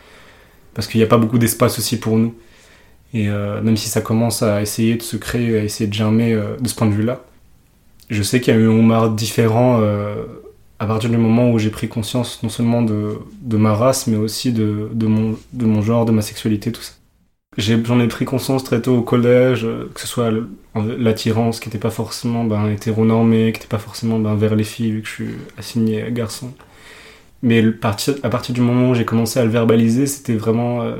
[0.79, 2.33] Parce qu'il n'y a pas beaucoup d'espace aussi pour nous.
[3.13, 6.31] Et euh, même si ça commence à essayer de se créer, à essayer de germer
[6.31, 7.19] euh, de ce point de vue-là,
[8.09, 10.23] je sais qu'il y a eu un Omar différent euh,
[10.79, 14.15] à partir du moment où j'ai pris conscience non seulement de, de ma race, mais
[14.15, 16.93] aussi de, de, mon, de mon genre, de ma sexualité, tout ça.
[17.57, 20.31] J'en ai, pris conscience très tôt au collège, que ce soit
[20.97, 24.91] l'attirance qui n'était pas forcément ben, hétéronormée, qui n'était pas forcément ben, vers les filles,
[24.91, 26.53] vu que je suis assigné garçon.
[27.41, 27.63] Mais
[28.23, 30.81] à partir du moment où j'ai commencé à le verbaliser, c'était vraiment.
[30.83, 30.95] euh,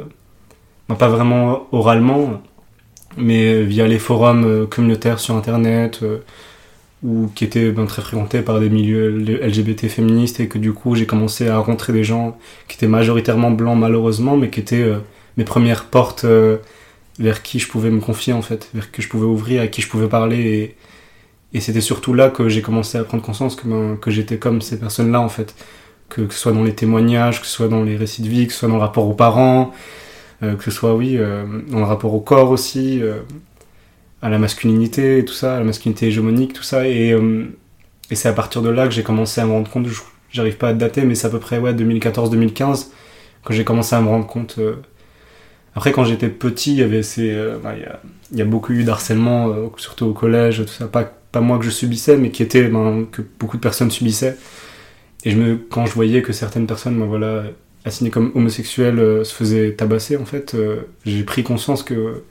[0.97, 2.41] pas vraiment oralement,
[3.17, 6.19] mais via les forums euh, communautaires sur internet, euh,
[7.03, 10.95] ou qui étaient ben, très fréquentés par des milieux LGBT féministes, et que du coup
[10.95, 12.37] j'ai commencé à rencontrer des gens
[12.67, 14.99] qui étaient majoritairement blancs malheureusement, mais qui étaient euh,
[15.37, 16.57] mes premières portes euh,
[17.19, 19.81] vers qui je pouvais me confier en fait, vers qui je pouvais ouvrir, à qui
[19.81, 20.75] je pouvais parler.
[21.53, 24.37] Et, et c'était surtout là que j'ai commencé à prendre conscience que, ben, que j'étais
[24.37, 25.55] comme ces personnes-là en fait.
[26.09, 28.53] Que, ce soit dans les témoignages, que ce soit dans les récits de vie, que
[28.53, 29.71] ce soit dans le rapport aux parents,
[30.41, 31.17] que ce soit, oui,
[31.67, 33.01] dans le rapport au corps aussi,
[34.21, 36.87] à la masculinité, tout ça, à la masculinité hégémonique, tout ça.
[36.87, 37.15] Et,
[38.09, 39.87] et c'est à partir de là que j'ai commencé à me rendre compte,
[40.31, 42.87] j'arrive pas à dater, mais c'est à peu près ouais, 2014-2015
[43.45, 44.59] que j'ai commencé à me rendre compte.
[45.75, 47.01] Après, quand j'étais petit, il y avait.
[47.63, 47.73] Bah,
[48.33, 50.87] y, a, beaucoup eu d'harcèlement, surtout au collège, tout ça.
[50.87, 54.37] Pas, pas moi que je subissais, mais qui était, ben, que beaucoup de personnes subissaient.
[55.25, 57.43] Et je me, quand je voyais que certaines personnes, ben, voilà,
[57.85, 62.23] assignées comme homosexuelles, euh, se faisaient tabasser, en fait, euh, j'ai pris conscience que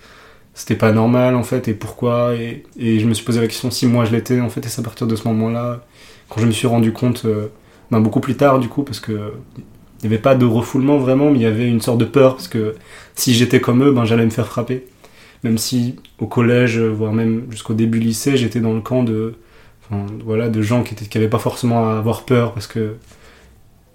[0.55, 2.35] c'était pas normal, en fait, et pourquoi.
[2.35, 4.69] Et, et, je me suis posé la question si moi je l'étais, en fait, et
[4.69, 5.85] c'est à partir de ce moment-là,
[6.29, 7.49] quand je me suis rendu compte, euh,
[7.91, 9.33] ben, beaucoup plus tard, du coup, parce que
[10.01, 12.37] il n'y avait pas de refoulement vraiment, mais il y avait une sorte de peur,
[12.37, 12.77] parce que
[13.17, 14.87] si j'étais comme eux, ben, j'allais me faire frapper
[15.45, 19.35] même si au collège, voire même jusqu'au début lycée, j'étais dans le camp de,
[20.25, 22.97] voilà, de gens qui n'avaient pas forcément à avoir peur parce que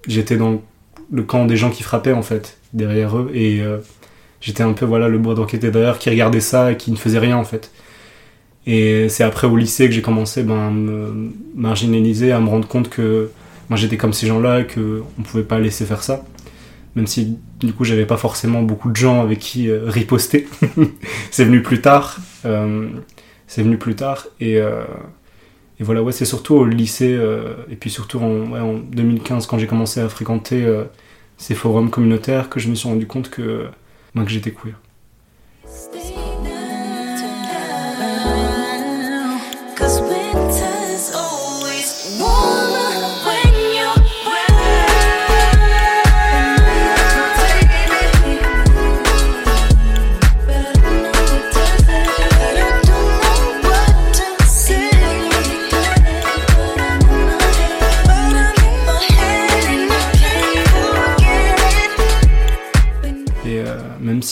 [0.07, 0.61] j'étais dans
[1.11, 3.77] le camp des gens qui frappaient en fait derrière eux et euh,
[4.41, 7.19] j'étais un peu voilà le bois était derrière qui regardait ça et qui ne faisait
[7.19, 7.71] rien en fait.
[8.65, 12.67] Et c'est après au lycée que j'ai commencé ben, à me marginaliser, à me rendre
[12.67, 13.29] compte que
[13.69, 16.23] moi j'étais comme ces gens-là et qu'on ne pouvait pas laisser faire ça
[16.95, 20.47] même si du coup j'avais pas forcément beaucoup de gens avec qui euh, riposter.
[21.31, 22.17] c'est venu plus tard.
[22.45, 22.89] Euh,
[23.47, 24.59] c'est venu plus tard et,
[25.79, 27.19] et voilà ouais c'est surtout au lycée
[27.69, 30.65] et puis surtout en, ouais, en 2015 quand j'ai commencé à fréquenter
[31.37, 33.67] ces forums communautaires que je me suis rendu compte que,
[34.15, 34.79] ben, que j'étais queer.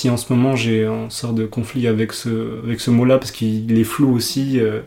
[0.01, 3.29] Si en ce moment j'ai un sort de conflit avec ce, avec ce mot-là, parce
[3.29, 4.81] qu'il est flou aussi, euh,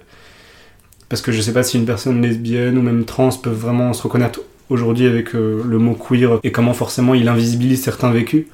[1.08, 4.02] parce que je sais pas si une personne lesbienne ou même trans peut vraiment se
[4.02, 4.40] reconnaître
[4.70, 8.46] aujourd'hui avec euh, le mot queer et comment forcément il invisibilise certains vécus.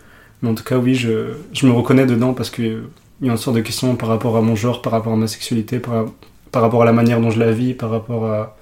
[0.43, 2.83] Mais en tout cas, oui, je, je me reconnais dedans parce qu'il
[3.23, 5.29] y a une sorte de question par rapport à mon genre, par rapport à ma
[5.29, 6.07] sexualité, par,
[6.53, 8.59] par rapport à la manière dont je la vis, par rapport à.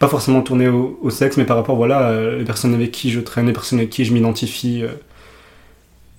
[0.00, 3.20] Pas forcément tourner au, sexe, mais par rapport voilà, à les personnes avec qui je
[3.20, 4.82] traîne, les personnes avec qui je m'identifie.
[4.82, 4.88] Euh,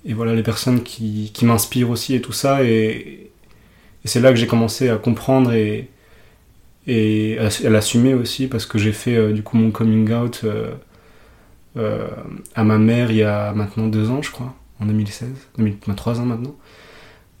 [0.04, 2.64] et voilà les personnes qui, qui m'inspirent aussi et tout ça.
[2.64, 3.30] Et,
[4.06, 5.88] c'est là que j'ai commencé à comprendre et,
[6.86, 10.72] et à, l'assumer aussi parce que j'ai fait euh, du coup mon coming out euh,
[11.78, 12.06] euh,
[12.54, 16.20] à ma mère il y a maintenant deux ans, je crois, en 2016, 2000, trois
[16.20, 16.54] ans maintenant.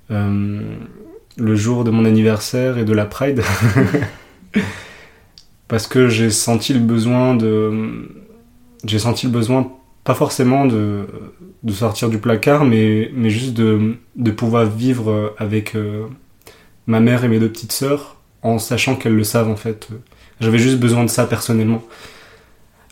[0.08, 3.42] le jour de mon anniversaire et de la Pride.
[5.68, 8.08] parce que j'ai senti le besoin de.
[8.84, 9.70] J'ai senti le besoin
[10.04, 11.06] pas forcément de,
[11.62, 16.06] de, sortir du placard, mais, mais juste de, de pouvoir vivre avec euh,
[16.86, 19.88] ma mère et mes deux petites sœurs en sachant qu'elles le savent en fait.
[20.40, 21.82] J'avais juste besoin de ça personnellement.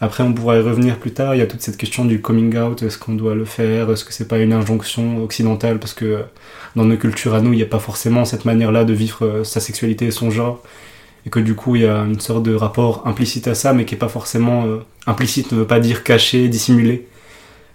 [0.00, 1.36] Après, on pourra y revenir plus tard.
[1.36, 2.82] Il y a toute cette question du coming out.
[2.82, 3.88] Est-ce qu'on doit le faire?
[3.88, 5.78] Est-ce que c'est pas une injonction occidentale?
[5.78, 6.24] Parce que
[6.74, 9.44] dans nos cultures à nous, il n'y a pas forcément cette manière-là de vivre euh,
[9.44, 10.60] sa sexualité et son genre
[11.26, 13.84] et que du coup il y a une sorte de rapport implicite à ça mais
[13.84, 17.06] qui est pas forcément euh, implicite ne veut pas dire caché dissimulé.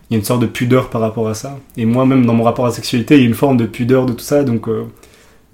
[0.10, 1.60] Il y a une sorte de pudeur par rapport à ça.
[1.76, 3.66] Et moi même dans mon rapport à la sexualité il y a une forme de
[3.66, 4.86] pudeur de tout ça donc euh,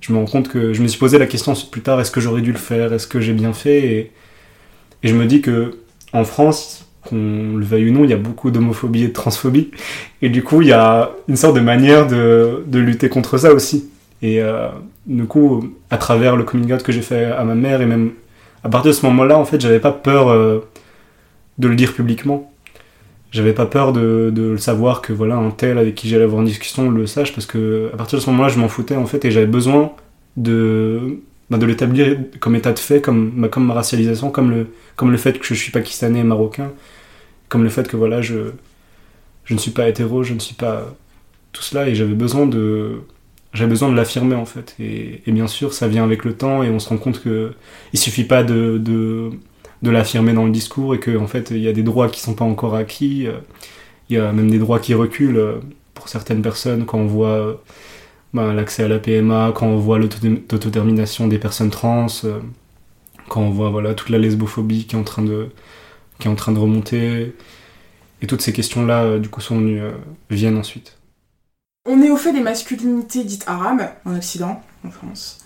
[0.02, 2.20] je me rends compte que je me suis posé la question plus tard est-ce que
[2.20, 4.12] j'aurais dû le faire est-ce que j'ai bien fait et,
[5.04, 5.78] et je me dis que
[6.14, 9.72] en France qu'on le veuille ou non il y a beaucoup d'homophobie et de transphobie.
[10.22, 13.54] Et du coup il y a une sorte de manière de, de lutter contre ça
[13.54, 13.90] aussi
[14.24, 14.70] et euh,
[15.06, 18.14] du coup, à travers le coming out que j'ai fait à ma mère, et même
[18.64, 20.60] à partir de ce moment-là, en fait, j'avais pas peur euh,
[21.58, 22.50] de le dire publiquement.
[23.32, 26.48] J'avais pas peur de, le savoir que voilà un tel avec qui j'allais avoir une
[26.48, 29.26] discussion le sache parce que à partir de ce moment-là, je m'en foutais en fait
[29.26, 29.92] et j'avais besoin
[30.38, 31.20] de
[31.50, 35.12] bah, de l'établir comme état de fait, comme bah, comme ma racialisation, comme le comme
[35.12, 36.72] le fait que je suis pakistanais et marocain,
[37.50, 38.52] comme le fait que voilà je
[39.46, 40.96] je ne suis pas hétéro, je ne suis pas
[41.54, 43.02] tout cela et j'avais besoin de
[43.54, 44.76] j'avais besoin de l'affirmer en fait.
[44.80, 47.54] Et, bien sûr, ça vient avec le temps et on se rend compte que
[47.94, 49.32] il suffit pas de, de,
[49.84, 52.20] de l'affirmer dans le discours et qu'en en fait il y a des droits qui
[52.22, 53.28] sont pas encore acquis.
[53.28, 53.40] Euh,
[54.10, 55.60] il y a même des droits qui reculent euh,
[55.94, 57.54] pour certaines personnes quand on voit euh,
[58.34, 62.08] ben, l'accès à la PMA, quand on voit l'autodétermination des personnes trans,
[63.30, 65.50] quand on voit voilà toute la lesbophobie qui est en train de
[66.20, 67.34] qui est en train de remonter.
[68.22, 69.82] Et toutes ces questions-là, du coup, sont venues,
[70.30, 70.98] viennent ensuite.
[71.86, 75.40] On est au fait des masculinités dites arabes en Occident, en France.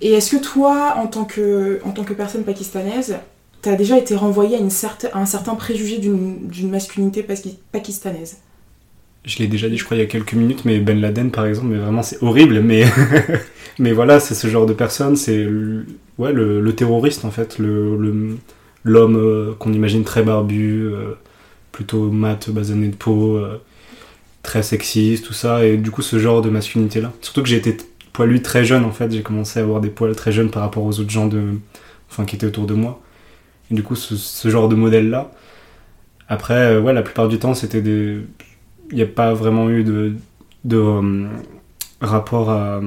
[0.00, 1.78] Et est-ce que toi, en tant que,
[2.16, 3.18] personne pakistanaise,
[3.60, 4.60] t'as déjà été renvoyé à,
[5.18, 7.22] un certain préjugé d'une masculinité
[7.70, 8.38] pakistanaise?
[9.26, 11.44] Je l'ai déjà dit, je crois, il y a quelques minutes, mais Ben Laden, par
[11.44, 12.86] exemple, mais vraiment, c'est horrible, mais,
[13.92, 15.46] voilà, c'est ce genre de personne, c'est
[16.16, 18.38] ouais, le, terroriste, en fait, l'homme
[18.86, 21.12] euh, qu'on imagine très barbu, euh,
[21.72, 23.60] plutôt mat, basané de peau, euh,
[24.42, 27.12] très sexiste, tout ça, et du coup, ce genre de masculinité-là.
[27.20, 27.76] Surtout que j'ai été
[28.12, 30.84] poilu très jeune, en fait, j'ai commencé à avoir des poils très jeunes par rapport
[30.84, 31.42] aux autres gens de,
[32.10, 33.00] enfin, qui étaient autour de moi.
[33.70, 35.30] Et du coup, ce, genre de modèle-là.
[36.28, 38.20] Après, ouais, la plupart du temps, c'était des
[38.92, 40.14] il n'y a pas vraiment eu de,
[40.64, 41.26] de euh,
[42.00, 42.80] rapport à.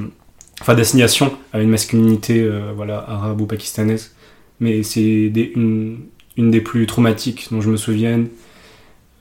[0.62, 4.16] Enfin, d'assignation à une masculinité euh, voilà, arabe ou pakistanaise.
[4.62, 6.00] Mais c'est une,
[6.38, 8.28] une, des plus traumatiques dont je me souvienne.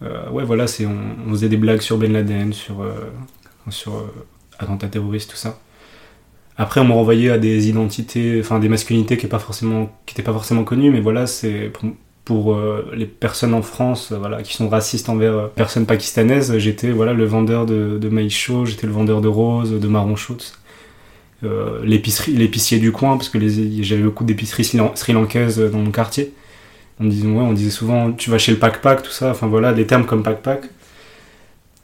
[0.05, 2.85] Euh, ouais, voilà, c'est on, faisait des blagues sur Ben Laden, sur,
[3.71, 4.05] sur
[4.59, 5.59] attentats terroristes, tout ça.
[6.57, 9.91] Après, on m'a renvoyé à des identités, enfin des masculinités qui n'étaient pas forcément,
[10.25, 11.73] pas forcément connues, mais voilà, c'est
[12.25, 16.57] pour euh, les personnes en France euh, voilà, qui sont racistes envers euh, personnes pakistanaises,
[16.59, 20.17] j'étais voilà, le vendeur de, de maïs chaud, j'étais le vendeur de roses, de marron
[20.17, 20.39] chaud,
[21.83, 23.39] l'épicier du coin, parce que
[23.83, 26.33] j'avais beaucoup d'épiceries sri lankaises dans mon quartier.
[27.01, 30.23] On disait, souvent tu vas chez le pack-pack, tout ça, enfin voilà, des termes comme
[30.23, 30.65] pack-pack.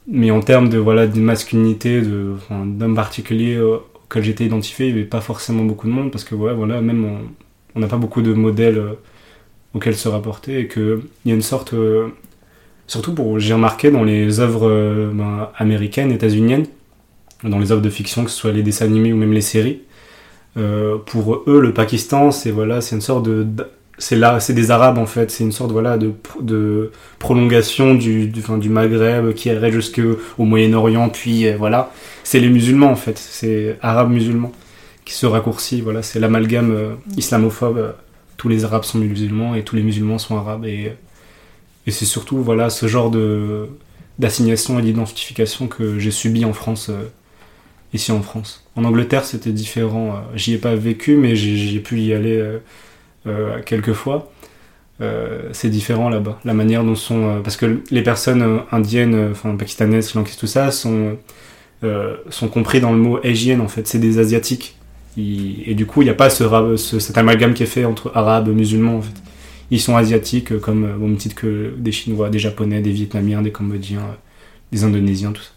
[0.07, 5.09] Mais en termes de, voilà, de masculinité, d'homme particulier auquel j'étais identifié, il n'y avait
[5.09, 7.05] pas forcément beaucoup de monde, parce que voilà, même
[7.75, 8.81] on n'a pas beaucoup de modèles
[9.73, 11.73] auquel se rapporter et qu'il y a une sorte.
[11.73, 12.09] Euh,
[12.87, 13.39] surtout pour.
[13.39, 16.65] J'ai remarqué dans les œuvres euh, ben, américaines, états-uniennes,
[17.43, 19.81] dans les œuvres de fiction, que ce soit les dessins animés ou même les séries,
[20.57, 23.47] euh, pour eux, le Pakistan, c'est voilà, c'est une sorte de.
[24.01, 28.27] C'est là, c'est des Arabes en fait, c'est une sorte voilà de, de prolongation du,
[28.27, 31.91] du, du Maghreb qui irait jusqu'au Moyen-Orient, puis voilà,
[32.23, 34.51] c'est les musulmans en fait, c'est arabes musulmans
[35.05, 37.93] qui se raccourcit, voilà, c'est l'amalgame islamophobe
[38.41, 40.65] tous les Arabes sont musulmans et tous les musulmans sont arabes.
[40.65, 40.93] Et,
[41.85, 43.67] et c'est surtout voilà, ce genre de,
[44.17, 47.03] d'assignation et d'identification que j'ai subi en France, euh,
[47.93, 48.65] ici en France.
[48.75, 50.07] En Angleterre, c'était différent.
[50.07, 52.43] Euh, j'y ai pas vécu, mais j'ai, pu y aller
[53.27, 54.31] euh, quelques fois.
[55.51, 56.39] c'est différent là-bas.
[56.45, 57.41] La manière dont sont.
[57.43, 61.17] parce que les personnes indiennes, enfin pakistanaises, sri tout ça, sont,
[62.29, 63.87] sont compris dans le mot Asian en fait.
[63.87, 64.75] C'est des asiatiques
[65.17, 66.45] et du coup, il n'y a pas ce,
[66.77, 68.97] cet amalgame qui est fait entre arabes musulmans.
[68.97, 69.21] En fait.
[69.69, 73.51] Ils sont asiatiques, comme au même titre que des Chinois, des Japonais, des Vietnamiens, des
[73.51, 74.17] Cambodgiens,
[74.71, 75.51] des Indonésiens, tout ça.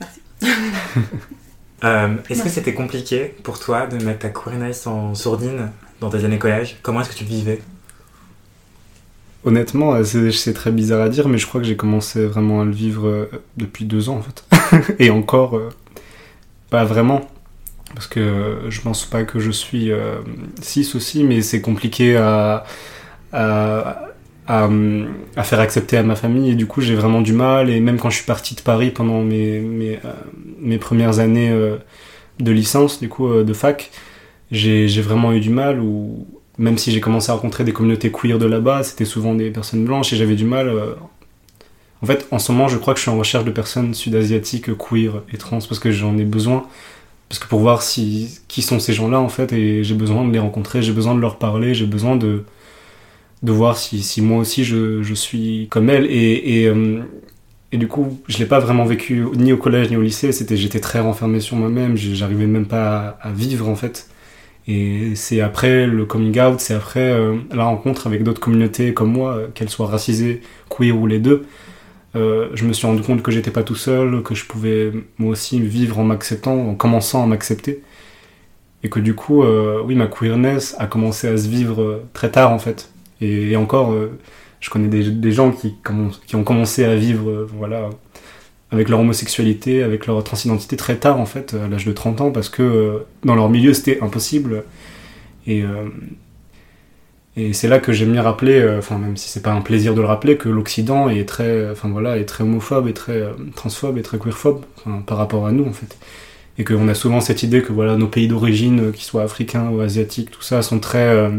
[0.00, 0.20] Merci.
[1.84, 5.70] Euh, est-ce que c'était compliqué pour toi de mettre ta queerness en sourdine
[6.00, 6.78] dans tes années collège?
[6.82, 7.60] Comment est-ce que tu vivais?
[9.44, 12.70] Honnêtement, c'est très bizarre à dire, mais je crois que j'ai commencé vraiment à le
[12.70, 14.94] vivre euh, depuis deux ans en fait.
[14.98, 15.68] Et encore, euh,
[16.70, 17.28] pas vraiment.
[17.94, 19.92] Parce que je pense pas que je suis
[20.62, 22.64] 6 euh, aussi, mais c'est compliqué à,
[23.32, 23.90] à,
[25.42, 26.50] faire accepter à ma famille.
[26.50, 27.68] Et du coup, j'ai vraiment du mal.
[27.70, 30.00] Et même quand je suis parti de Paris pendant mes, mes,
[30.64, 31.52] mes premières années
[32.40, 33.90] de licence, du coup, de fac,
[34.50, 35.80] j'ai vraiment eu du mal.
[35.80, 36.26] Où,
[36.58, 39.84] même si j'ai commencé à rencontrer des communautés queer de là-bas, c'était souvent des personnes
[39.84, 40.68] blanches et j'avais du mal.
[40.68, 40.94] Euh,
[42.02, 44.76] en fait, en ce moment, je crois que je suis en recherche de personnes sud-asiatiques,
[44.76, 46.64] queer et trans parce que j'en ai besoin.
[47.28, 50.32] Parce que pour voir si, qui sont ces gens-là, en fait, et j'ai besoin de
[50.32, 52.44] les rencontrer, j'ai besoin de leur parler, j'ai besoin de,
[53.42, 56.06] de voir si, moi aussi je, suis comme elles.
[56.08, 57.00] Euh,
[57.74, 60.30] et du coup, je l'ai pas vraiment vécu ni au collège ni au lycée.
[60.30, 61.96] C'était, j'étais très renfermé sur moi-même.
[61.96, 64.08] J'arrivais même pas à, vivre en fait.
[64.68, 69.10] Et c'est après le coming out, c'est après euh, la rencontre avec d'autres communautés comme
[69.10, 71.46] moi, euh, qu'elles soient racisées, queer ou les deux.
[72.14, 75.32] Euh, je me suis rendu compte que j'étais pas tout seul, que je pouvais moi
[75.32, 77.82] aussi vivre en m'acceptant, en commençant à m'accepter.
[78.84, 79.42] Et que du coup,
[79.84, 82.90] oui, ma queerness a commencé à se vivre très tard en fait.
[83.20, 83.94] Et, encore,
[84.64, 85.76] je connais des, gens qui,
[86.34, 87.90] ont commencé à vivre voilà,
[88.70, 92.30] avec leur homosexualité, avec leur transidentité très tard en fait, à l'âge de 30 ans,
[92.30, 94.64] parce que euh, dans leur milieu c'était impossible.
[95.46, 95.88] Et, euh,
[97.36, 99.94] et c'est là que j'aime bien rappeler, euh, enfin même si c'est pas un plaisir
[99.94, 103.22] de le rappeler, que l'Occident est très, voilà, est très homophobe, et très
[103.54, 104.64] transphobe, et très queerphobe
[105.06, 105.98] par rapport à nous en fait.
[106.56, 109.80] Et qu'on a souvent cette idée que voilà nos pays d'origine, qu'ils soient africains ou
[109.80, 111.30] asiatiques, tout ça, sont très,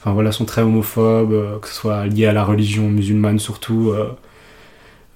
[0.00, 3.92] enfin voilà, sont très homophobes, que ce soit lié à la religion musulmane surtout.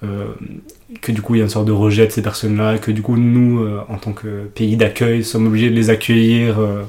[0.05, 0.27] Euh,
[1.01, 3.03] que du coup il y a une sorte de rejet de ces personnes-là, que du
[3.03, 6.83] coup nous, euh, en tant que pays d'accueil, sommes obligés de les accueillir, euh,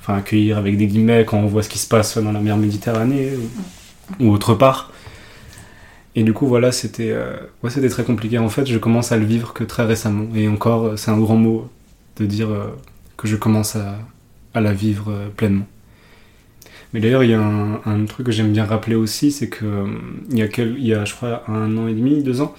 [0.00, 2.56] enfin accueillir avec des guillemets quand on voit ce qui se passe dans la mer
[2.56, 3.30] Méditerranée
[4.18, 4.92] ou, autre part.
[6.14, 7.14] Et du coup voilà, c'était
[7.62, 8.38] ouais, très compliqué.
[8.38, 10.26] En fait, je commence à le vivre que très récemment.
[10.34, 11.68] Et encore, c'est un grand mot
[12.18, 12.48] de dire
[13.16, 13.98] que je commence à,
[14.54, 15.66] à la vivre pleinement.
[16.92, 19.86] Mais d'ailleurs, il y a un, truc que j'aime bien rappeler aussi, c'est que
[20.30, 22.54] il y, a il y a, je crois, un an et demi, deux ans,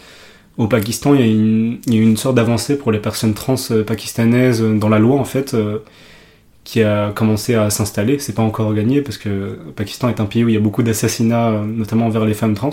[0.57, 3.33] au Pakistan, il y a une, il y a une sorte d'avancée pour les personnes
[3.33, 3.55] trans
[3.85, 5.55] pakistanaises dans la loi, en fait,
[6.63, 8.19] qui a commencé à s'installer.
[8.19, 10.61] C'est pas encore gagné parce que le Pakistan est un pays où il y a
[10.61, 12.71] beaucoup d'assassinats, notamment envers les femmes trans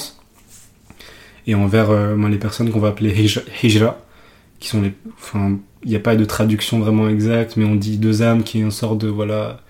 [1.46, 3.12] et envers euh, les personnes qu'on va appeler
[3.62, 3.98] hijra,
[4.58, 4.92] qui sont les.
[5.14, 8.58] Enfin, il n'y a pas de traduction vraiment exacte, mais on dit deux âmes qui
[8.58, 9.08] est une sorte de.
[9.08, 9.60] Voilà.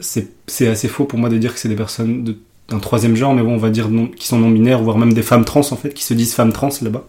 [0.00, 2.36] C'est assez faux pour moi de dire que c'est des personnes
[2.68, 5.44] d'un troisième genre, mais bon, on va dire qui sont non-binaires, voire même des femmes
[5.44, 7.04] trans en fait, qui se disent femmes trans là-bas.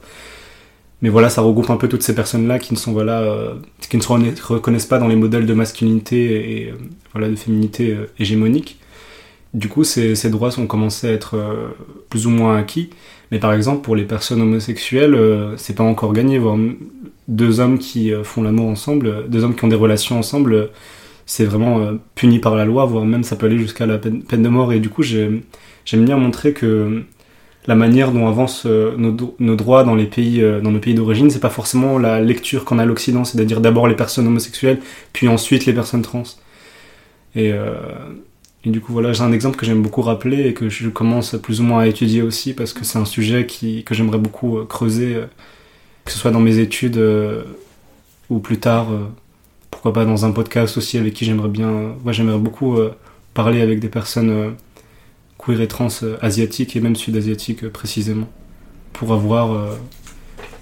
[1.02, 3.54] Mais voilà, ça regroupe un peu toutes ces personnes-là qui ne sont voilà, euh,
[3.90, 4.12] qui ne se
[4.54, 6.76] reconnaissent pas dans les modèles de masculinité et, euh,
[7.14, 8.80] voilà de féminité hégémonique.
[9.54, 11.36] Du coup, ces, ces, droits ont commencé à être
[12.10, 12.90] plus ou moins acquis.
[13.32, 16.40] Mais par exemple, pour les personnes homosexuelles, euh, c'est pas encore gagné.
[16.40, 16.58] Voir
[17.28, 20.70] deux hommes qui euh, font l'amour ensemble, deux hommes qui ont des relations ensemble,
[21.30, 24.24] c'est vraiment euh, puni par la loi, voire même ça peut aller jusqu'à la peine,
[24.28, 24.74] de mort.
[24.74, 25.44] Et du coup, j'aime
[25.94, 27.04] bien montrer que
[27.68, 31.50] la manière dont avancent nos, droits dans les pays, dans nos pays d'origine, c'est pas
[31.50, 34.80] forcément la lecture qu'on a à l'Occident, c'est-à-dire d'abord les personnes homosexuelles,
[35.14, 36.24] puis ensuite les personnes trans.
[37.36, 37.54] Et
[38.72, 41.62] du coup, voilà, j'ai un exemple que j'aime beaucoup rappeler et que je commence plus
[41.62, 44.66] ou moins à étudier aussi parce que c'est un sujet qui, que j'aimerais beaucoup euh,
[44.66, 45.26] creuser, euh,
[46.04, 47.44] que ce soit dans mes études euh,
[48.30, 48.88] ou plus tard,
[49.82, 52.78] pourquoi pas dans un podcast aussi avec qui j'aimerais bien, moi j'aimerais beaucoup
[53.34, 54.56] parler avec des personnes
[55.38, 55.88] queer et trans
[56.22, 58.28] asiatiques et même sud-asiatiques précisément
[58.92, 59.78] pour avoir,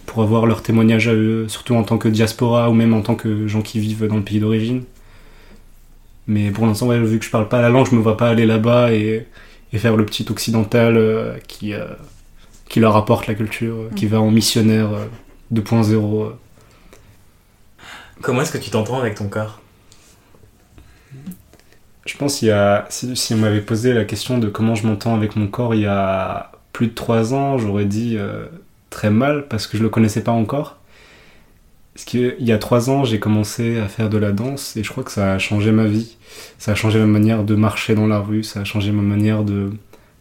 [0.06, 3.16] pour avoir leur témoignage à eux, surtout en tant que diaspora ou même en tant
[3.16, 4.84] que gens qui vivent dans le pays d'origine.
[6.28, 8.46] Mais pour l'instant, vu que je parle pas la langue, je me vois pas aller
[8.46, 9.26] là-bas et,
[9.74, 11.86] faire le petit occidental euh, qui, euh,
[12.68, 14.90] qui leur apporte la culture, euh, qui va en missionnaire
[15.54, 16.32] 2.0.
[18.22, 19.62] Comment est-ce que tu t'entends avec ton corps?
[22.06, 22.86] Je pense qu'il y a.
[22.90, 25.86] Si, on m'avait posé la question de comment je m'entends avec mon corps il y
[25.86, 28.18] a plus de 3 ans, j'aurais dit
[28.90, 30.78] très mal parce que je le connaissais pas encore.
[31.94, 34.92] Parce qu'il y a trois ans, j'ai commencé à faire de la danse et je
[34.92, 36.18] crois que ça a changé ma vie.
[36.60, 39.44] Ça a changé ma manière de marcher dans la rue, ça a changé ma manière
[39.44, 39.72] de.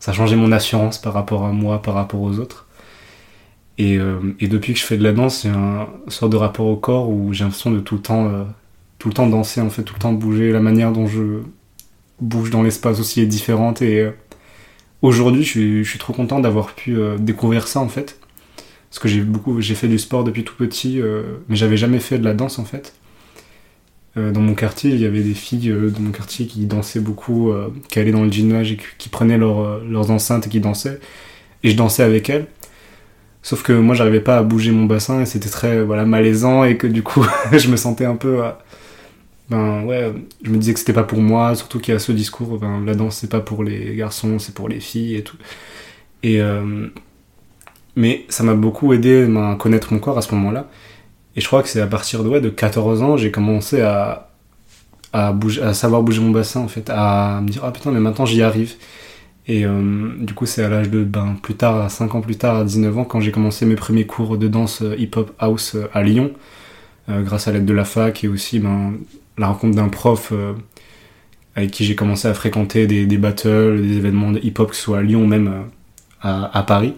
[0.00, 2.65] Ça a changé mon assurance par rapport à moi, par rapport aux autres.
[3.78, 6.66] Et, euh, et depuis que je fais de la danse, j'ai un sort de rapport
[6.66, 8.44] au corps où j'ai l'impression de tout le temps, euh,
[8.98, 10.50] tout le temps danser, en fait, tout le temps bouger.
[10.50, 11.40] La manière dont je
[12.20, 13.82] bouge dans l'espace aussi est différente.
[13.82, 14.10] Et euh,
[15.02, 18.18] aujourd'hui, je suis, trop content d'avoir pu découvrir ça, en fait
[18.88, 21.98] parce que j'ai beaucoup j'ai fait du sport depuis tout petit euh, mais j'avais jamais
[21.98, 22.94] fait de la danse en fait
[24.14, 27.52] dans mon quartier il y avait des filles de mon quartier qui dansaient beaucoup
[27.90, 31.00] qui allaient dans le gymnase et qui, prenaient leurs enceintes et qui dansaient
[31.62, 32.46] et je dansais avec elles
[33.46, 36.76] sauf que moi j'arrivais pas à bouger mon bassin et c'était très voilà malaisant et
[36.76, 38.42] que du coup je me sentais un peu
[39.50, 42.10] ben ouais je me disais que c'était pas pour moi surtout qu'il y a ce
[42.10, 45.36] discours ben, la danse c'est pas pour les garçons c'est pour les filles et tout
[46.24, 46.40] et
[47.96, 50.68] mais ça m'a beaucoup aidé à connaître mon corps à ce moment-là.
[51.34, 54.28] Et je crois que c'est à partir de, ouais, de 14 ans, j'ai commencé à,
[55.12, 58.00] à, bouger, à savoir bouger mon bassin, en fait, à me dire, ah putain, mais
[58.00, 58.74] maintenant j'y arrive.
[59.48, 62.36] Et euh, du coup, c'est à l'âge de, ben, plus tard, à 5 ans plus
[62.36, 65.76] tard, à 19 ans, quand j'ai commencé mes premiers cours de danse euh, hip-hop house
[65.76, 66.32] euh, à Lyon,
[67.08, 68.94] grâce à l'aide de la fac et aussi ben,
[69.38, 70.32] la rencontre d'un prof
[71.54, 74.98] avec qui j'ai commencé à fréquenter des, battles, des événements de hip-hop, que ce soit
[74.98, 75.66] à Lyon ou même
[76.20, 76.94] à, Paris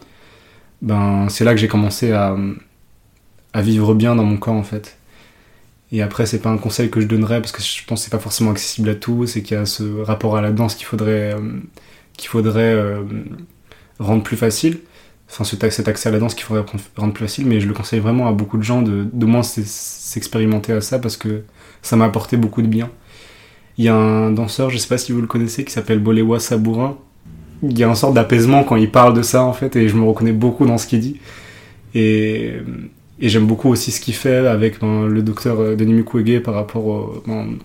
[0.81, 2.35] ben c'est là que j'ai commencé à,
[3.53, 4.97] à, vivre bien dans mon corps en fait.
[5.93, 8.11] Et après, c'est pas un conseil que je donnerais parce que je pense que c'est
[8.11, 10.87] pas forcément accessible à tous c'est qu'il y a ce rapport à la danse qu'il
[10.87, 11.37] faudrait,
[12.19, 13.03] qu'il faudrait euh,
[13.99, 14.81] rendre plus facile.
[15.31, 16.65] Enfin, cet accès à la danse qu'il faudrait
[16.97, 19.43] rendre plus facile, mais je le conseille vraiment à beaucoup de gens de, de moins
[19.43, 21.43] s'expérimenter à ça parce que
[21.83, 22.91] ça m'a apporté beaucoup de bien.
[23.77, 26.41] Il y a un danseur, je sais pas si vous le connaissez, qui s'appelle Bolewa
[26.41, 26.97] Sabourin,
[27.63, 29.97] il y a une sorte d'apaisement quand il parle de ça en fait et je
[29.97, 31.17] me reconnais beaucoup dans ce qu'il dit
[31.95, 32.55] et,
[33.21, 36.55] et j'aime beaucoup aussi ce qu'il fait avec ben, le docteur euh, Denis Mukwege par
[36.55, 37.59] rapport ben,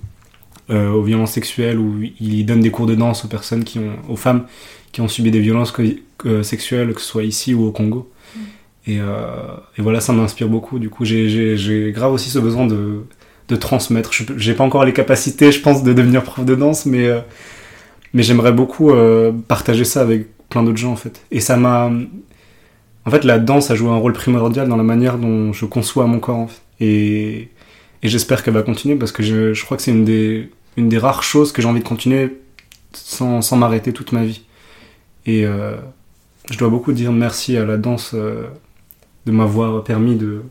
[0.70, 3.98] euh, aux violences sexuelles où il donne des cours de danse aux personnes qui ont
[4.10, 4.46] aux femmes
[4.92, 5.74] qui ont subi des violences
[6.44, 8.40] sexuelles que ce soit ici ou au Congo mm.
[8.88, 9.26] et, euh,
[9.78, 13.04] et voilà ça m'inspire beaucoup du coup j'ai grave aussi ce besoin de,
[13.50, 17.10] de transmettre j'ai pas encore les capacités je pense de devenir prof de danse mais
[18.14, 21.22] mais j'aimerais beaucoup euh, partager ça avec plein d'autres gens en fait.
[21.32, 21.92] Et ça m'a.
[23.06, 26.06] En fait, la danse a joué un rôle primordial dans la manière dont je conçois
[26.06, 26.62] mon corps en fait.
[26.80, 27.50] Et,
[28.04, 30.90] et j'espère qu'elle va continuer parce que je, je crois que c'est une des, une
[30.90, 32.38] des rares choses que j'ai envie de continuer
[32.92, 34.44] sans, sans m'arrêter toute ma vie.
[35.26, 35.76] Et euh,
[36.52, 38.44] je dois beaucoup dire merci à la danse euh,
[39.26, 40.42] de m'avoir permis de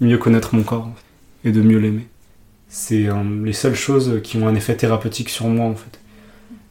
[0.00, 0.90] mieux connaître mon corps
[1.44, 2.06] et de mieux l'aimer.
[2.68, 3.08] C'est
[3.42, 5.98] les seules choses qui ont un effet thérapeutique sur moi en fait.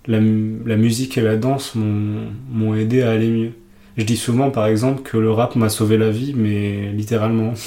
[0.07, 3.51] la, la musique et la danse m'ont aidé à aller mieux.
[3.97, 7.53] Je dis souvent, par exemple, que le rap m'a sauvé la vie, mais littéralement.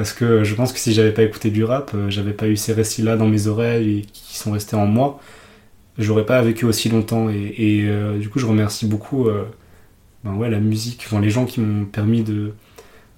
[0.00, 2.56] Parce que je pense que si j'avais pas écouté du rap, euh, j'avais pas eu
[2.56, 5.20] ces récits-là dans mes oreilles et qui sont restés en moi,
[5.98, 7.28] j'aurais pas vécu aussi longtemps.
[7.28, 9.44] Et, euh, du coup, je remercie beaucoup euh,
[10.24, 12.54] ben ouais, la musique, les gens qui m'ont permis de,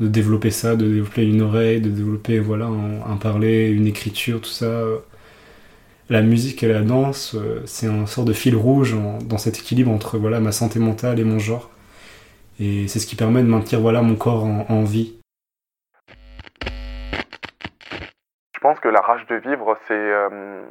[0.00, 4.50] de, développer ça, de développer une oreille, de développer voilà, un, parler, une écriture, tout
[4.50, 4.82] ça.
[6.10, 8.96] La musique et la danse, c'est un sort de fil rouge
[9.28, 11.70] dans cet équilibre entre voilà, ma santé mentale et mon genre.
[12.58, 15.12] Et c'est ce qui permet de maintenir voilà, mon corps en vie.
[18.51, 20.62] Je pense que la rage de vivre, c'est euh,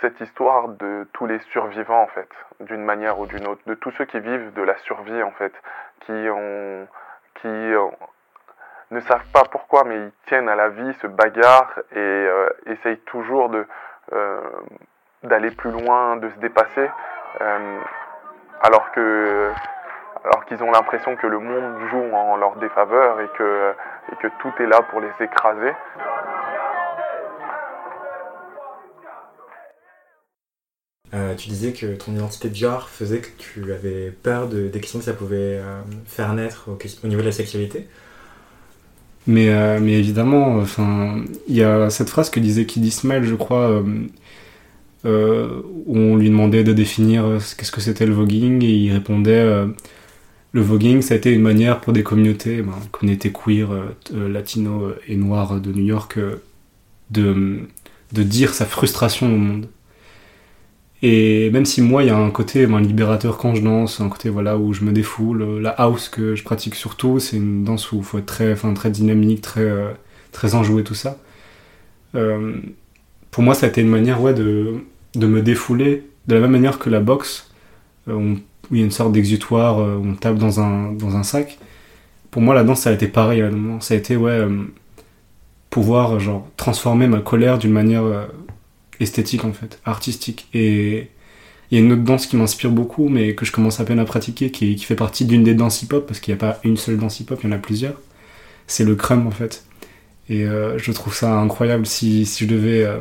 [0.00, 2.28] cette histoire de tous les survivants, en fait,
[2.60, 5.54] d'une manière ou d'une autre, de tous ceux qui vivent de la survie, en fait,
[6.00, 6.86] qui, ne
[9.00, 13.50] savent pas pourquoi, mais ils tiennent à la vie, se bagarrent et euh, essayent toujours
[14.12, 14.40] euh,
[15.22, 16.90] d'aller plus loin, de se dépasser,
[18.60, 18.90] alors
[20.24, 24.66] alors qu'ils ont l'impression que le monde joue en leur défaveur et que tout est
[24.66, 25.72] là pour les écraser.
[31.14, 34.80] Euh, tu disais que ton identité de genre faisait que tu avais peur de, des
[34.80, 37.86] questions que ça pouvait euh, faire naître au, au, niveau de la sexualité.
[39.26, 43.34] Mais, euh, mais évidemment, enfin, il y a cette phrase que disait Kid Ismail, je
[43.34, 43.82] crois,
[45.04, 45.08] où
[45.98, 49.66] on lui demandait de définir qu'est-ce que c'était le voguing et il répondait
[50.52, 53.68] le voguing, ça a été une manière pour des communautés, ben, qu'on était queer,
[54.12, 56.18] latino et noir de New York,
[57.10, 57.60] de,
[58.12, 59.66] de dire sa frustration au monde.
[61.02, 64.08] Et même si moi, il y a un côté ben, libérateur quand je danse, un
[64.08, 67.90] côté voilà où je me défoule, la house que je pratique surtout, c'est une danse
[67.90, 69.90] où il faut être très, très dynamique, très, euh,
[70.30, 71.18] très enjoué, tout ça.
[72.14, 72.54] Euh,
[73.32, 74.74] pour moi, ça a été une manière ouais, de,
[75.16, 77.50] de me défouler, de la même manière que la boxe.
[78.08, 78.34] Euh,
[78.70, 81.58] où il y a une sorte d'exutoire, où on tape dans un, dans un sac.
[82.30, 83.80] Pour moi, la danse, ça a été pareil à un moment.
[83.80, 84.46] Ça a été, ouais,
[85.68, 88.04] pouvoir, genre, transformer ma colère d'une manière
[89.00, 90.48] esthétique, en fait, artistique.
[90.54, 91.08] Et
[91.70, 93.98] il y a une autre danse qui m'inspire beaucoup, mais que je commence à peine
[93.98, 96.76] à pratiquer, qui, fait partie d'une des danses hip-hop, parce qu'il n'y a pas une
[96.76, 98.00] seule danse hip-hop, il y en a plusieurs.
[98.66, 99.64] C'est le crumb, en fait.
[100.28, 103.00] Et euh, je trouve ça incroyable si, si je devais, euh,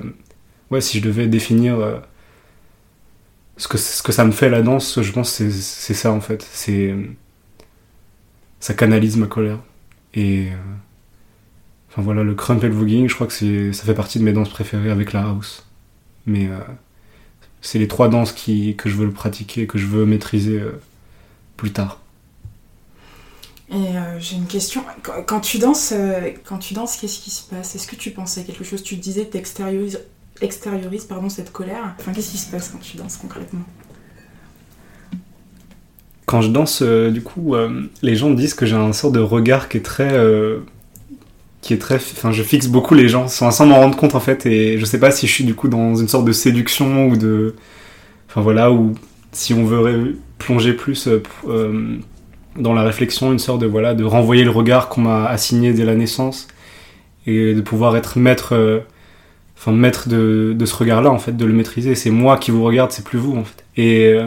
[0.72, 2.00] ouais, si je devais définir euh,
[3.58, 6.22] ce que, ce que ça me fait la danse, je pense c'est c'est ça en
[6.22, 6.46] fait.
[6.52, 6.96] C'est
[8.60, 9.60] ça canalise ma colère.
[10.14, 10.50] Et
[11.90, 14.34] enfin voilà, le crump et le voguing, je crois que ça fait partie de mes
[14.34, 15.66] danses préférées avec la house.
[16.26, 16.60] Mais euh,
[17.62, 20.80] c'est les trois danses qui, que je veux le pratiquer, que je veux maîtriser euh,
[21.58, 22.00] plus tard.
[23.72, 24.84] Et euh, j'ai une question.
[25.02, 27.74] Quand, quand tu danses, euh, quand tu danses, qu'est-ce qui se passe?
[27.76, 28.84] Est-ce que tu penses à quelque chose?
[28.84, 30.02] Tu disais que tu extériorises,
[30.42, 31.96] extériorises pardon, cette colère.
[31.98, 33.64] Enfin, qu'est-ce qui se passe quand tu danses concrètement?
[36.26, 39.20] Quand je danse, euh, du coup, euh, les gens disent que j'ai un sort de
[39.20, 40.12] regard qui est très.
[41.62, 41.96] Qui est très.
[41.96, 44.86] Enfin, je fixe beaucoup les gens sans, sans m'en rendre compte en fait, et je
[44.86, 47.56] sais pas si je suis du coup dans une sorte de séduction ou de.
[48.30, 48.94] Enfin voilà, ou
[49.32, 51.98] si on veut plonger plus euh, euh,
[52.58, 55.86] dans la réflexion, une sorte de voilà, de renvoyer le regard qu'on m'a assigné dès
[55.86, 56.48] la naissance
[57.28, 58.54] et de pouvoir être maître.
[58.56, 58.80] euh,
[59.58, 61.94] Enfin, maître de, de ce regard-là, en fait, de le maîtriser.
[61.94, 63.64] C'est moi qui vous regarde, c'est plus vous, en fait.
[63.78, 64.18] Et,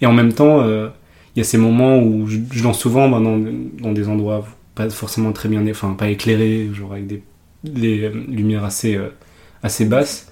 [0.00, 3.20] et en même temps, il y a ces moments où je, je danse souvent ben,
[3.20, 3.38] dans,
[3.82, 7.22] dans des endroits pas forcément très bien, enfin pas éclairés, genre avec des,
[7.64, 9.08] des lumières assez, euh,
[9.62, 10.30] assez basses.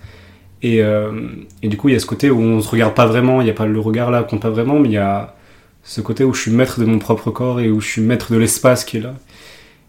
[0.62, 1.28] Et, euh,
[1.62, 3.44] et du coup, il y a ce côté où on se regarde pas vraiment, il
[3.44, 5.36] n'y a pas le regard là, compte pas vraiment, mais il y a
[5.82, 8.32] ce côté où je suis maître de mon propre corps et où je suis maître
[8.32, 9.14] de l'espace qui est là.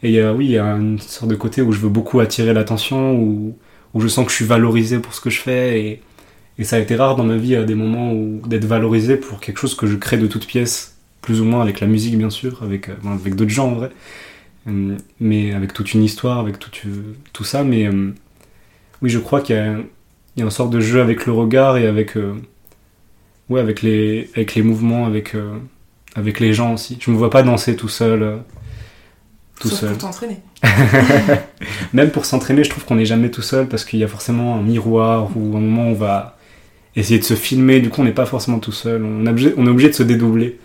[0.04, 1.89] Et il y a, oui, il y a une sorte de côté où je veux
[1.89, 3.58] beaucoup attirer l'attention, où,
[3.93, 5.82] où je sens que je suis valorisé pour ce que je fais.
[5.82, 6.02] Et,
[6.58, 9.39] et ça a été rare dans ma vie à des moments où d'être valorisé pour
[9.39, 12.30] quelque chose que je crée de toutes pièces, plus ou moins avec la musique bien
[12.30, 13.91] sûr, avec, euh, avec d'autres gens en vrai,
[15.20, 17.64] mais avec toute une histoire, avec tout, euh, tout ça.
[17.64, 18.12] Mais euh,
[19.01, 19.66] oui, je crois qu'il y a,
[20.36, 22.34] il y a une sorte de jeu avec le regard et avec, euh,
[23.49, 25.57] ouais, avec, les, avec les mouvements, avec, euh,
[26.16, 26.97] avec les gens aussi.
[27.01, 28.22] Je me vois pas danser tout seul.
[28.24, 28.38] euh,
[29.59, 29.89] tout Sauf seul.
[29.91, 30.38] pour t'entraîner.
[31.93, 34.55] Même pour s'entraîner, je trouve qu'on n'est jamais tout seul parce qu'il y a forcément
[34.57, 36.38] un miroir ou un moment où on va
[36.95, 37.80] essayer de se filmer.
[37.80, 39.03] Du coup, on n'est pas forcément tout seul.
[39.03, 40.59] On est obligé, on est obligé de se dédoubler.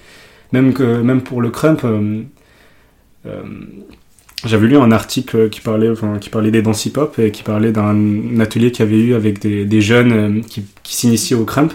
[0.52, 2.22] Même, que, même pour le crump, euh, euh,
[4.44, 8.38] j'avais lu un article qui parlait, qui parlait des danses hip-hop et qui parlait d'un
[8.40, 11.72] atelier qu'il y avait eu avec des, jeunes euh, qui, qui s'initiaient au crump.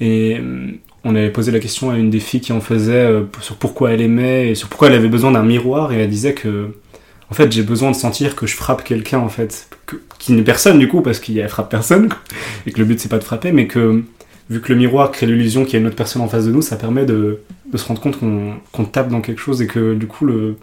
[0.00, 0.70] Et euh,
[1.04, 3.92] on avait posé la question à une des filles qui en faisait euh, sur pourquoi
[3.92, 5.92] elle aimait et sur pourquoi elle avait besoin d'un miroir.
[5.92, 6.70] Et elle disait que
[7.30, 9.68] en fait, j'ai besoin de sentir que je frappe quelqu'un, en fait,
[10.18, 12.10] qui n'est personne du coup, parce qu'il frappe personne,
[12.66, 14.04] et que le but c'est pas de frapper, mais que
[14.50, 16.52] vu que le miroir crée l'illusion qu'il y a une autre personne en face de
[16.52, 17.40] nous, ça permet de,
[17.74, 20.56] de se rendre compte qu'on tape dans quelque chose et que du coup, le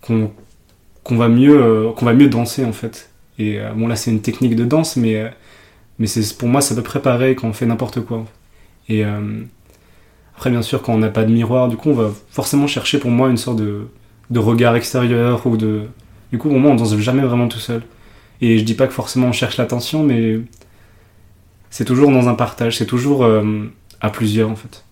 [0.00, 3.10] qu'on va mieux qu'on va mieux danser en fait.
[3.38, 5.30] Et bon là, c'est une technique de danse, mais
[5.98, 8.24] mais c'est pour moi, ça peut préparer quand on fait n'importe quoi.
[8.88, 9.04] Et
[10.36, 12.98] après, bien sûr, quand on n'a pas de miroir, du coup, on va forcément chercher
[12.98, 13.88] pour moi une sorte de,
[14.30, 15.82] de regard extérieur ou de.
[16.32, 17.82] Du coup, pour moi, on danse jamais vraiment tout seul.
[18.40, 20.40] Et je dis pas que forcément on cherche l'attention, mais
[21.70, 24.85] c'est toujours dans un partage, c'est toujours euh, à plusieurs en fait.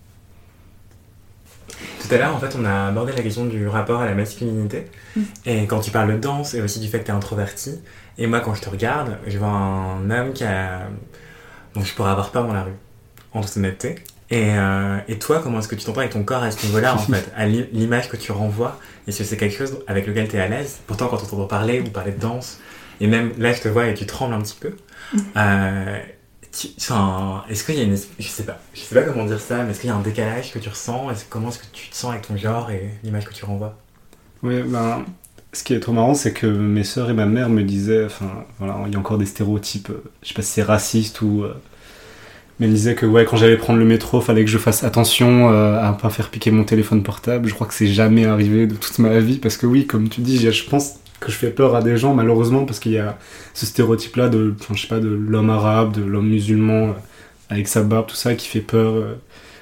[2.07, 4.85] Tout à l'heure, en fait, on a abordé la question du rapport à la masculinité.
[5.15, 5.21] Mm.
[5.45, 7.79] Et quand tu parles de danse et aussi du fait que tu es introverti,
[8.17, 10.81] et moi, quand je te regarde, je vois un homme qui a...
[11.73, 12.75] dont je pourrais avoir peur dans la rue,
[13.33, 13.95] en toute honnêteté.
[14.31, 16.95] Et, euh, et toi, comment est-ce que tu t'entends avec ton corps à ce niveau-là,
[16.95, 18.79] en fait, à l'image que tu renvoies?
[19.07, 20.79] Est-ce que c'est quelque chose avec lequel tu es à l'aise?
[20.87, 22.59] Pourtant, quand on t'entend parler ou parler de danse,
[23.01, 24.75] et même là, je te vois et tu trembles un petit peu.
[25.13, 25.19] Mm.
[25.37, 25.99] Euh,
[27.49, 27.97] est-ce qu'il y a une.
[28.19, 30.01] Je sais pas, je sais pas comment dire ça, mais est-ce qu'il y a un
[30.01, 31.07] décalage que tu ressens?
[31.29, 33.75] Comment est-ce que tu te sens avec ton genre et l'image que tu renvoies?
[34.43, 35.05] Oui, ben.
[35.53, 38.43] Ce qui est trop marrant, c'est que mes soeurs et ma mère me disaient, enfin,
[38.59, 41.43] voilà, il y a encore des stéréotypes, euh, je sais pas si c'est raciste ou,
[41.43, 41.53] euh,
[42.59, 45.49] mais elles disaient que ouais, quand j'allais prendre le métro, fallait que je fasse attention
[45.51, 47.47] euh, à pas faire piquer mon téléphone portable.
[47.47, 50.21] Je crois que c'est jamais arrivé de toute ma vie parce que oui, comme tu
[50.21, 50.95] dis, je pense
[51.25, 53.17] que je fais peur à des gens malheureusement parce qu'il y a
[53.53, 56.91] ce stéréotype là de je sais pas de l'homme arabe de l'homme musulman euh,
[57.49, 59.15] avec sa barbe tout ça qui fait peur euh.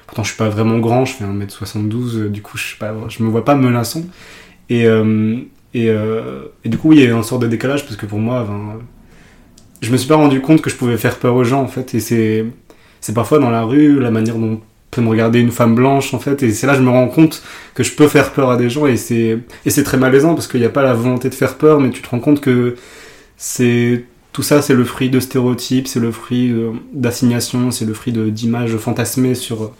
[0.06, 2.94] pourtant je suis pas vraiment grand je fais 1m72 euh, du coup je sais pas
[3.08, 4.02] je me vois pas menaçant
[4.68, 4.86] et
[5.74, 5.88] et,
[6.68, 8.46] du coup il y a une sorte de décalage parce que pour moi
[9.80, 11.94] je me suis pas rendu compte que je pouvais faire peur aux gens en fait
[11.94, 14.60] et c'est parfois dans la rue la manière dont
[14.94, 17.08] peut me regarder une femme blanche en fait et c'est là que je me rends
[17.08, 17.42] compte
[17.74, 20.46] que je peux faire peur à des gens et c'est et c'est très malaisant parce
[20.46, 22.76] qu'il n'y a pas la volonté de faire peur mais tu te rends compte que
[23.36, 27.94] c'est tout ça c'est le fruit de stéréotypes c'est le fruit euh, d'assignation c'est le
[27.94, 29.72] fruit d'images fantasmées sur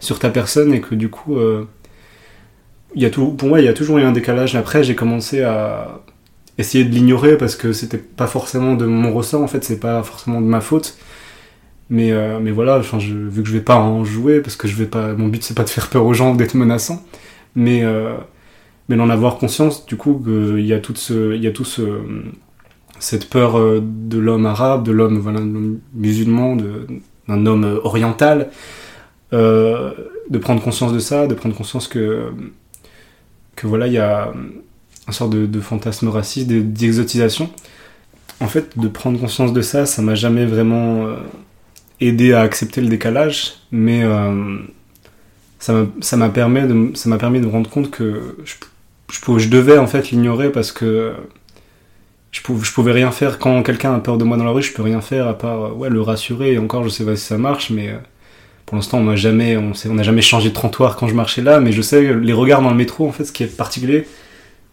[0.00, 1.64] sur ta personne et que du coup euh,
[2.94, 4.56] y a tout pour moi il y a toujours eu un décalage.
[4.56, 6.00] Après j'ai commencé à
[6.58, 10.02] essayer de l'ignorer parce que c'était pas forcément de mon ressort en fait c'est pas
[10.02, 10.96] forcément de ma faute
[11.90, 14.86] mais, euh, mais voilà, vu que je vais pas en jouer, parce que je vais
[14.86, 17.02] pas, mon but c'est pas de faire peur aux gens ou d'être menaçant,
[17.56, 18.14] mais, euh,
[18.88, 21.64] mais d'en avoir conscience, du coup, qu'il y a tout ce, il y a tout
[21.64, 21.82] ce,
[23.00, 25.40] cette peur euh, de l'homme arabe, de l'homme voilà,
[25.92, 26.56] musulman,
[27.28, 28.50] d'un homme oriental,
[29.32, 32.30] de prendre conscience de ça, de prendre conscience que,
[33.56, 34.32] que voilà, il y a
[35.08, 37.50] une sorte de, de fantasme raciste, d'exotisation.
[38.40, 41.06] En fait, de prendre conscience de ça, ça m'a jamais vraiment
[42.00, 44.56] aider à accepter le décalage, mais euh,
[45.58, 48.54] ça m'a permis, de, ça permis de me rendre compte que je,
[49.12, 51.14] je, je devais en fait l'ignorer parce que
[52.32, 54.62] je pouvais, je pouvais rien faire quand quelqu'un a peur de moi dans la rue,
[54.62, 56.52] je peux rien faire à part ouais, le rassurer.
[56.52, 57.96] Et encore, je sais pas si ça marche, mais euh,
[58.66, 61.60] pour l'instant, on n'a jamais, on, a jamais changé de trottoir quand je marchais là.
[61.60, 64.06] Mais je sais les regards dans le métro, en fait, ce qui est particulier,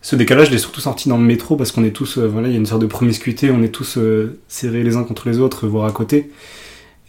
[0.01, 2.47] ce décalage, il est surtout sorti dans le métro parce qu'on est tous, euh, voilà,
[2.47, 3.97] il y a une sorte de promiscuité, on est tous
[4.47, 6.29] serrés les uns contre les autres, voire à côté.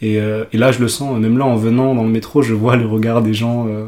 [0.03, 2.75] Euh, et, là, je le sens, même là, en venant dans le métro, je vois
[2.75, 3.87] le regard des gens, euh,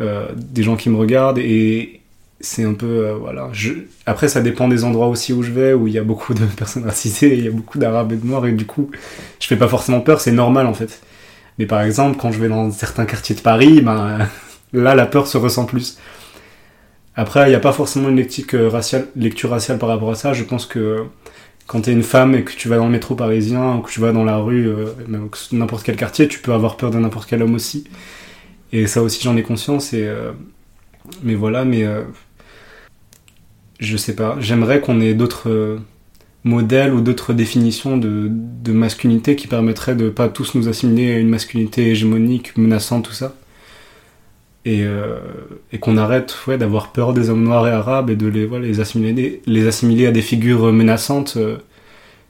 [0.00, 2.00] euh, des gens qui me regardent, et
[2.40, 3.50] c'est un peu, voilà.
[4.06, 6.44] Après, ça dépend des endroits aussi où je vais, où il y a beaucoup de
[6.56, 8.90] personnes racisées, il y a beaucoup d'arabes et de noirs, et du coup,
[9.40, 11.00] je fais pas forcément peur, c'est normal en fait.
[11.58, 14.28] Mais par exemple, quand je vais dans certains quartiers de Paris, ben,
[14.72, 15.98] là, la peur se ressent plus.
[17.16, 20.32] Après, il n'y a pas forcément une lecture raciale, lecture raciale par rapport à ça.
[20.34, 21.04] Je pense que
[21.68, 24.00] quand t'es une femme et que tu vas dans le métro parisien ou que tu
[24.00, 24.86] vas dans la rue, euh,
[25.52, 27.84] n'importe quel quartier, tu peux avoir peur de n'importe quel homme aussi.
[28.72, 29.92] Et ça aussi, j'en ai conscience.
[29.92, 30.32] Et, euh,
[31.22, 32.04] mais voilà, mais euh,
[33.80, 34.36] je sais pas.
[34.40, 35.78] J'aimerais qu'on ait d'autres
[36.42, 41.18] modèles ou d'autres définitions de, de, masculinité qui permettraient de pas tous nous assimiler à
[41.18, 43.34] une masculinité hégémonique, menaçante, tout ça
[44.68, 45.18] et, euh,
[45.72, 48.66] et qu'on arrête ouais, d'avoir peur des hommes noirs et arabes et de les, voilà,
[48.66, 51.34] les, assimiler, les assimiler à des figures menaçantes.
[51.38, 51.56] Euh.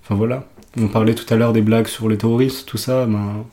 [0.04, 0.46] Enfin voilà,
[0.80, 3.06] on parlait tout à l'heure des blagues sur les terroristes, tout ça.
[3.06, 3.44] Ben,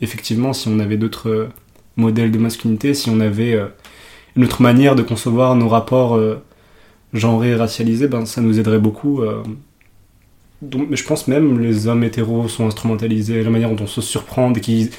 [0.00, 1.48] effectivement, si on avait d'autres
[1.96, 3.58] modèles de masculinité, si on avait
[4.36, 6.18] une autre manière de concevoir nos rapports
[7.12, 9.20] genrés et racialisés, ben, ça nous aiderait beaucoup.
[10.62, 14.50] Donc, je pense même les hommes hétéros sont instrumentalisés, la manière dont on se surprend
[14.50, 14.90] dès qu'ils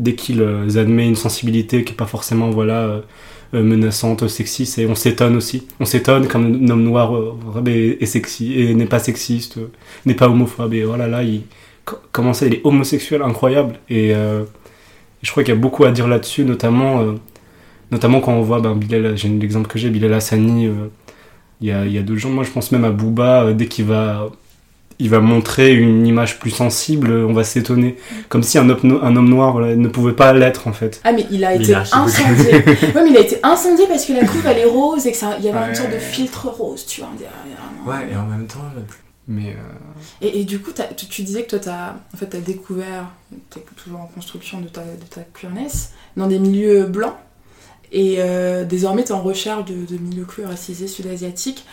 [0.00, 3.00] dès qu'ils euh, admettent une sensibilité qui est pas forcément voilà euh,
[3.54, 5.66] euh, menaçante, sexiste, et on s'étonne aussi.
[5.80, 7.12] On s'étonne quand un homme noir
[7.66, 9.58] est, sexy et n'est pas sexiste,
[10.06, 10.74] n'est pas homophobe.
[10.74, 11.42] Et voilà, là, il
[12.12, 13.74] comment ça, il est homosexuel, incroyable.
[13.88, 14.12] Et
[15.22, 17.04] je crois qu'il y a beaucoup à dire là-dessus, notamment,
[17.90, 18.78] notamment quand on voit, ben,
[19.16, 20.68] j'ai l'exemple que j'ai, Bilal Hassani,
[21.60, 23.86] il y, a, y a deux gens, moi je pense même à Booba, dès qu'il
[23.86, 24.30] va
[25.00, 27.96] il va montrer une image plus sensible, on va s'étonner.
[28.28, 31.00] Comme si un, homme- un homme noir voilà, ne pouvait pas l'être en fait.
[31.04, 32.54] Ah mais il a été incendié.
[32.54, 35.16] ouais mais il a été incendié parce que la couve elle est rose et que
[35.16, 35.68] ça, il y avait Ouais.
[35.70, 37.10] une sorte de filtre rose, tu vois.
[37.18, 37.58] derrière.
[37.86, 38.60] Ouais, et en même temps,
[39.28, 42.40] Mais euh, Et, et du coup, tu, tu disais que toi, t'as en fait, as
[42.40, 43.06] découvert,
[43.50, 47.14] t'es toujours en construction de ta, de ta queerness, dans des milieux blancs.
[47.92, 51.64] Et euh, désormais, t'es en recherche de, de milieux queer racisés sud-asiatiques.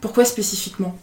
[0.00, 0.96] Pourquoi spécifiquement?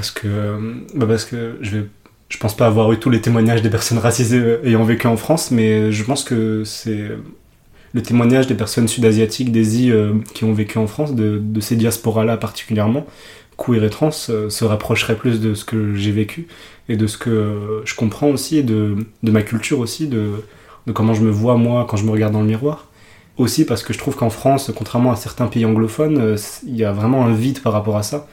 [0.00, 1.86] Parce que, bah parce que je vais,
[2.30, 5.18] je pense pas avoir eu tous les témoignages des personnes racisées euh, ayant vécu en
[5.18, 7.10] France, mais je pense que c'est
[7.92, 11.76] le témoignage des personnes sud-asiatiques, des I euh, qui ont vécu en France, de, ces
[11.76, 13.04] diasporas-là particulièrement,
[13.58, 16.46] queer et trans, euh, se rapprocherait plus de ce que j'ai vécu
[16.88, 20.30] et de ce que je comprends aussi, et de, de ma culture aussi, de,
[20.86, 22.86] de comment je me vois moi quand je me regarde dans le miroir.
[23.36, 26.36] Aussi parce que je trouve qu'en France, contrairement à certains pays anglophones,
[26.66, 28.26] il y a vraiment un vide par rapport à ça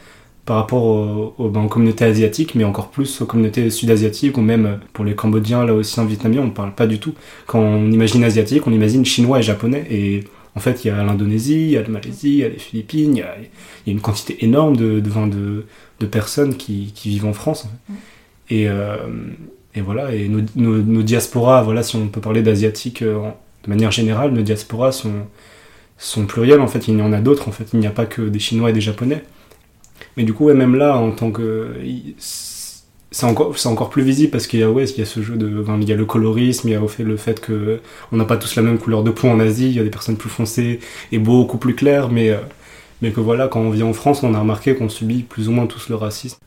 [0.47, 4.41] par rapport aux, aux- ben, aux communautés asiatiques, mais encore plus aux communautés sud-asiatiques, ou
[4.41, 7.13] même euh, pour les Cambodgiens, là aussi en Vietnamien, on ne parle pas du tout.
[7.45, 10.23] Quand on imagine asiatique, on imagine chinois et japonais, et
[10.55, 12.57] en fait, il y a l'Indonésie, il y a la Malaisie, il y a les
[12.59, 13.35] Philippines, il y a,
[13.85, 15.65] il y a une quantité énorme de, de, enfin, de,
[15.99, 17.65] de personnes qui, qui vivent en France.
[17.65, 18.55] en fait.
[18.55, 18.97] Et, euh,
[19.75, 23.29] et voilà, et nos, nos, nos diasporas, voilà, si on peut parler d'asiatiques euh,
[23.65, 25.13] de manière générale, nos diasporas sont,
[25.97, 28.05] sont plurielles, en fait, il y en a d'autres, en fait, il n'y a pas
[28.05, 29.23] que des chinois et des japonais.
[30.17, 31.73] Mais du coup, ouais, même là, en tant que.
[33.09, 35.21] C'est encore, c'est encore plus visible parce qu'il y a, ouais, il y a ce
[35.21, 35.61] jeu de.
[35.61, 37.79] enfin, il y a le colorisme, il y a au fait, le fait que
[38.11, 39.89] on n'a pas tous la même couleur de peau en Asie, il y a des
[39.89, 40.79] personnes plus foncées
[41.11, 42.37] et beaucoup plus claires, mais, euh,
[43.01, 45.51] mais que voilà, quand on vient en France, on a remarqué qu'on subit plus ou
[45.53, 46.37] moins tous le racisme.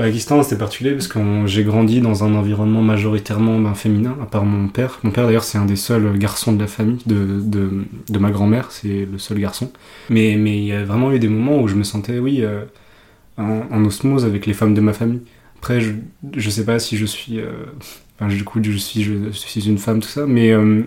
[0.00, 4.44] Pakistan, c'était particulier parce que j'ai grandi dans un environnement majoritairement ben, féminin, à part
[4.46, 4.98] mon père.
[5.02, 8.30] Mon père, d'ailleurs, c'est un des seuls garçons de la famille, de, de, de ma
[8.30, 9.70] grand-mère, c'est le seul garçon.
[10.08, 12.64] Mais, mais il y a vraiment eu des moments où je me sentais, oui, euh,
[13.38, 15.22] en, en osmose avec les femmes de ma famille.
[15.58, 15.92] Après, je,
[16.36, 17.40] je sais pas si je suis.
[17.40, 17.50] euh,
[18.20, 20.52] Enfin, du coup, je suis, je, suis une femme, tout ça, mais.
[20.52, 20.82] euh,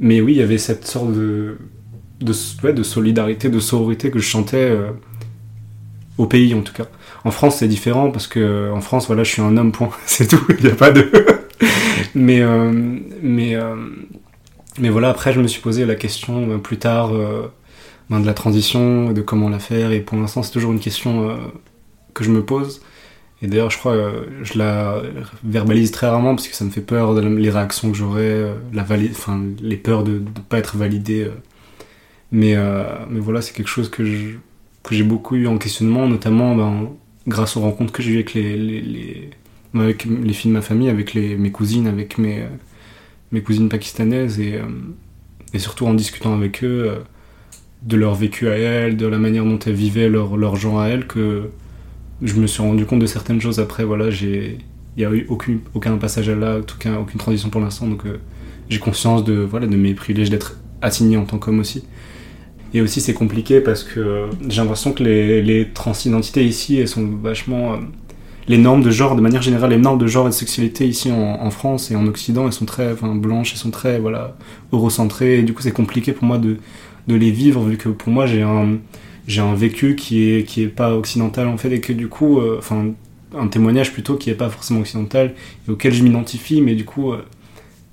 [0.00, 1.58] mais oui, il y avait cette sorte de,
[2.20, 2.32] de,
[2.64, 4.76] ouais, de solidarité, de sororité que je chantais
[6.18, 6.86] au pays, en tout cas.
[7.24, 9.90] En France, c'est différent parce que en France, voilà, je suis un homme, point.
[10.06, 10.40] C'est tout.
[10.58, 11.10] Il n'y a pas de.
[12.14, 12.72] mais, euh,
[13.22, 13.76] mais, euh,
[14.78, 17.46] mais voilà, après, je me suis posé la question euh, plus tard euh,
[18.10, 19.92] ben, de la transition, de comment la faire.
[19.92, 21.36] Et pour l'instant, c'est toujours une question euh,
[22.14, 22.82] que je me pose.
[23.42, 25.02] Et d'ailleurs, je crois, euh, je la
[25.44, 28.54] verbalise très rarement parce que ça me fait peur de les réactions que j'aurai, euh,
[28.72, 31.24] la enfin, les peurs de ne pas être validé.
[31.24, 31.30] euh.
[32.32, 34.02] Mais, euh, mais voilà, c'est quelque chose que
[34.82, 36.90] que j'ai beaucoup eu en questionnement, notamment ben,
[37.26, 39.30] grâce aux rencontres que j'ai eues avec les, les,
[39.74, 42.48] avec les filles de ma famille, avec les, mes cousines, avec mes, euh,
[43.30, 44.64] mes cousines pakistanaises, et, euh,
[45.54, 46.98] et surtout en discutant avec eux euh,
[47.82, 50.88] de leur vécu à elles, de la manière dont elles vivaient leur, leur genre à
[50.88, 51.50] elles, que
[52.22, 53.84] je me suis rendu compte de certaines choses après.
[53.84, 54.58] Voilà, j'ai,
[54.96, 58.04] il n'y a eu aucun, aucun passage à là, aucun, aucune transition pour l'instant, donc
[58.68, 61.84] j'ai conscience de, voilà, de mes privilèges d'être assigné en tant qu'homme aussi.
[62.74, 67.06] Et aussi, c'est compliqué parce que j'ai l'impression que les, les transidentités ici, elles sont
[67.22, 67.74] vachement.
[67.74, 67.76] euh,
[68.48, 71.12] les normes de genre, de manière générale, les normes de genre et de sexualité ici
[71.12, 74.36] en, France et en Occident, elles sont très blanches, elles sont très voilà,
[74.72, 75.38] eurocentrées.
[75.38, 76.56] Et du coup, c'est compliqué pour moi de,
[77.08, 78.78] de les vivre, vu que pour moi, j'ai un,
[79.26, 82.40] j'ai un vécu qui est, qui est pas occidental en fait, et que du coup,
[82.40, 82.86] euh, enfin,
[83.38, 85.34] un témoignage plutôt qui est pas forcément occidental
[85.68, 87.24] et auquel je m'identifie, mais du coup, euh,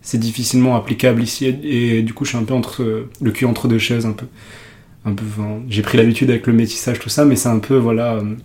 [0.01, 1.45] c'est difficilement applicable ici.
[1.63, 4.25] Et, du coup je suis un peu entre le cul entre deux chaises un peu
[5.05, 5.25] un peu
[5.69, 8.35] j'ai pris l'habitude avec le métissage tout ça mais c'est un peu voilà euh,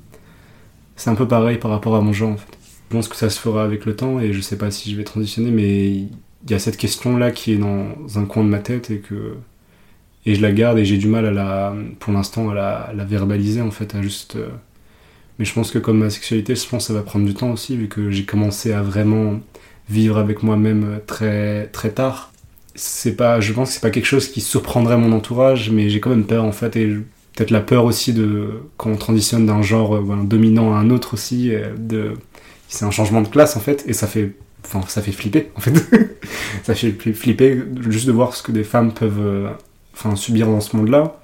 [0.97, 2.59] c'est un peu pareil par rapport à mon genre en fait.
[2.91, 4.97] Je pense que ça se fera avec le temps et je sais pas si je
[4.97, 7.87] vais transitionner mais il y a cette question là qui est dans
[8.17, 9.35] un coin de ma tête et que
[10.27, 13.05] et je la garde et j'ai du mal à la pour l'instant à la, la,
[13.05, 14.49] verbaliser en fait à juste euh,
[15.39, 17.51] mais je pense que comme ma sexualité je pense que ça va prendre du temps
[17.51, 19.41] aussi vu que j'ai commencé à vraiment
[19.89, 22.33] vivre avec moi-même euh, très très tard.
[22.75, 26.01] C'est pas, je pense que c'est pas quelque chose qui surprendrait mon entourage, mais j'ai
[26.01, 26.87] quand même peur en fait et
[27.35, 31.15] peut-être la peur aussi de quand on transitionne d'un genre euh, dominant à un autre
[31.15, 31.55] aussi.
[31.55, 32.15] Euh, de,
[32.69, 34.33] c'est un changement de classe en fait et ça fait,
[34.65, 35.75] enfin ça fait flipper en fait.
[36.65, 39.51] ça fait flipper juste de voir ce que des femmes peuvent,
[40.17, 41.21] subir dans ce monde-là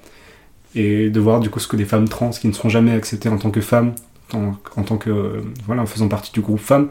[0.76, 3.28] et de voir du coup ce que des femmes trans qui ne seront jamais acceptées
[3.28, 3.94] en tant que femmes,
[4.32, 6.90] en tant que voilà en faisant partie du groupe femmes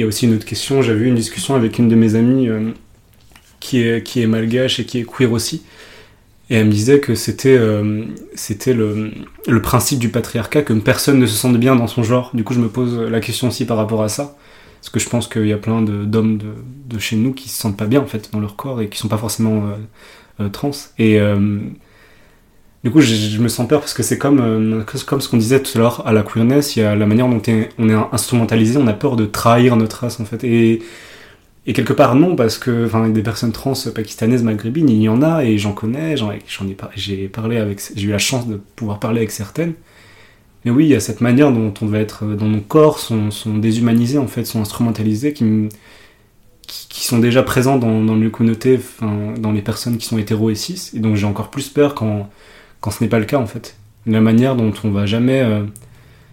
[0.00, 0.80] il y a aussi une autre question.
[0.80, 2.70] J'avais eu une discussion avec une de mes amies euh,
[3.60, 5.62] qui, est, qui est malgache et qui est queer aussi.
[6.48, 9.12] Et elle me disait que c'était euh, c'était le,
[9.62, 12.30] principe du patriarcat, que personne ne se sente bien dans son genre.
[12.32, 14.36] Du coup, je me pose la question aussi par rapport à ça.
[14.80, 16.54] Parce que je pense qu'il y a plein d'hommes de,
[16.86, 18.96] de, chez nous qui se sentent pas bien en fait dans leur corps et qui
[18.96, 19.70] sont pas forcément
[20.40, 20.70] euh, trans.
[20.98, 21.20] Et
[22.82, 25.62] du coup, je, me sens peur parce que c'est comme, euh, comme ce qu'on disait
[25.62, 27.42] tout à l'heure à la queerness, il y a la manière dont
[27.78, 30.44] on est instrumentalisé, on a peur de trahir notre race en fait.
[30.44, 30.82] Et,
[31.74, 35.58] quelque part non, parce que des personnes trans pakistanaises, maghrébines, il y en a et
[35.58, 39.74] j'en connais, j'en ai, parlé avec, j'ai eu la chance de pouvoir parler avec certaines.
[40.64, 43.30] Mais oui, il y a cette manière dont on va être, dont nos corps sont,
[43.30, 45.68] sont déshumanisés en fait, sont instrumentalisés, qui,
[46.66, 50.54] qui, sont déjà présents dans, dans le communauté, dans les personnes qui sont hétéro et
[50.54, 50.90] cis.
[50.96, 52.28] Et donc j'ai encore plus peur quand
[52.80, 53.76] quand ce n'est pas le cas en fait.
[54.06, 55.42] La manière dont on va jamais.
[55.42, 55.62] Euh,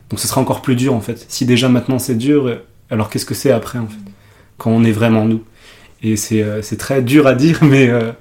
[0.09, 1.25] donc ce sera encore plus dur en fait.
[1.29, 4.11] Si déjà maintenant c'est dur, alors qu'est-ce que c'est après en fait
[4.57, 5.43] Quand on est vraiment nous?
[6.01, 7.89] Et c'est euh, très dur à dire, mais.
[7.89, 8.11] Euh,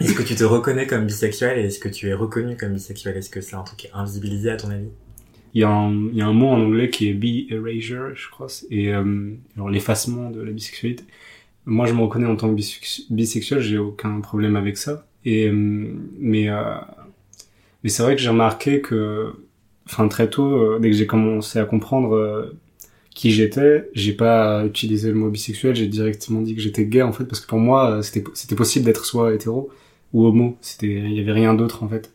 [0.00, 3.16] est-ce que tu te reconnais comme bisexuel et est-ce que tu es reconnu comme bisexuel?
[3.16, 4.88] Est-ce que c'est un truc invisibilisé à ton avis?
[5.52, 8.14] Il y, a un, il y, a un, mot en anglais qui est be erasure,
[8.14, 8.92] je crois, et
[9.68, 11.02] l'effacement de la bisexualité.
[11.66, 12.60] Moi, je me reconnais en tant que
[13.10, 15.08] bisexuel, j'ai aucun problème avec ça.
[15.24, 16.48] Et mais
[17.82, 19.32] mais c'est vrai que j'ai remarqué que,
[19.86, 22.58] enfin très tôt, euh, dès que j'ai commencé à comprendre euh,
[23.14, 27.12] qui j'étais, j'ai pas utilisé le mot bisexuel, j'ai directement dit que j'étais gay en
[27.12, 29.70] fait, parce que pour moi euh, c'était c'était possible d'être soit hétéro
[30.12, 32.12] ou homo, c'était il y avait rien d'autre en fait.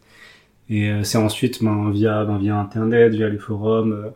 [0.70, 4.12] Et c'est ensuite ben, via ben, via internet, via les forums,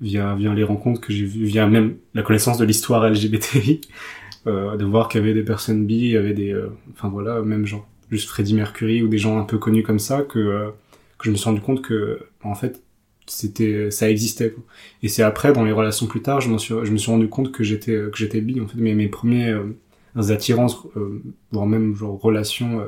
[0.00, 3.80] via via les rencontres que j'ai vues, via même la connaissance de l'histoire LGBTI,
[4.46, 6.54] de voir qu'il y avait des personnes bi, il y avait des,
[6.92, 10.22] enfin voilà, même genre juste Freddie Mercury ou des gens un peu connus comme ça
[10.22, 10.70] que, euh,
[11.18, 12.82] que je me suis rendu compte que en fait
[13.26, 14.62] c'était ça existait quoi.
[15.02, 17.28] et c'est après dans les relations plus tard je me suis je me suis rendu
[17.28, 18.78] compte que j'étais que j'étais bi en fait.
[18.78, 22.84] Mais mes premiers euh, attirances euh, voire même genre relations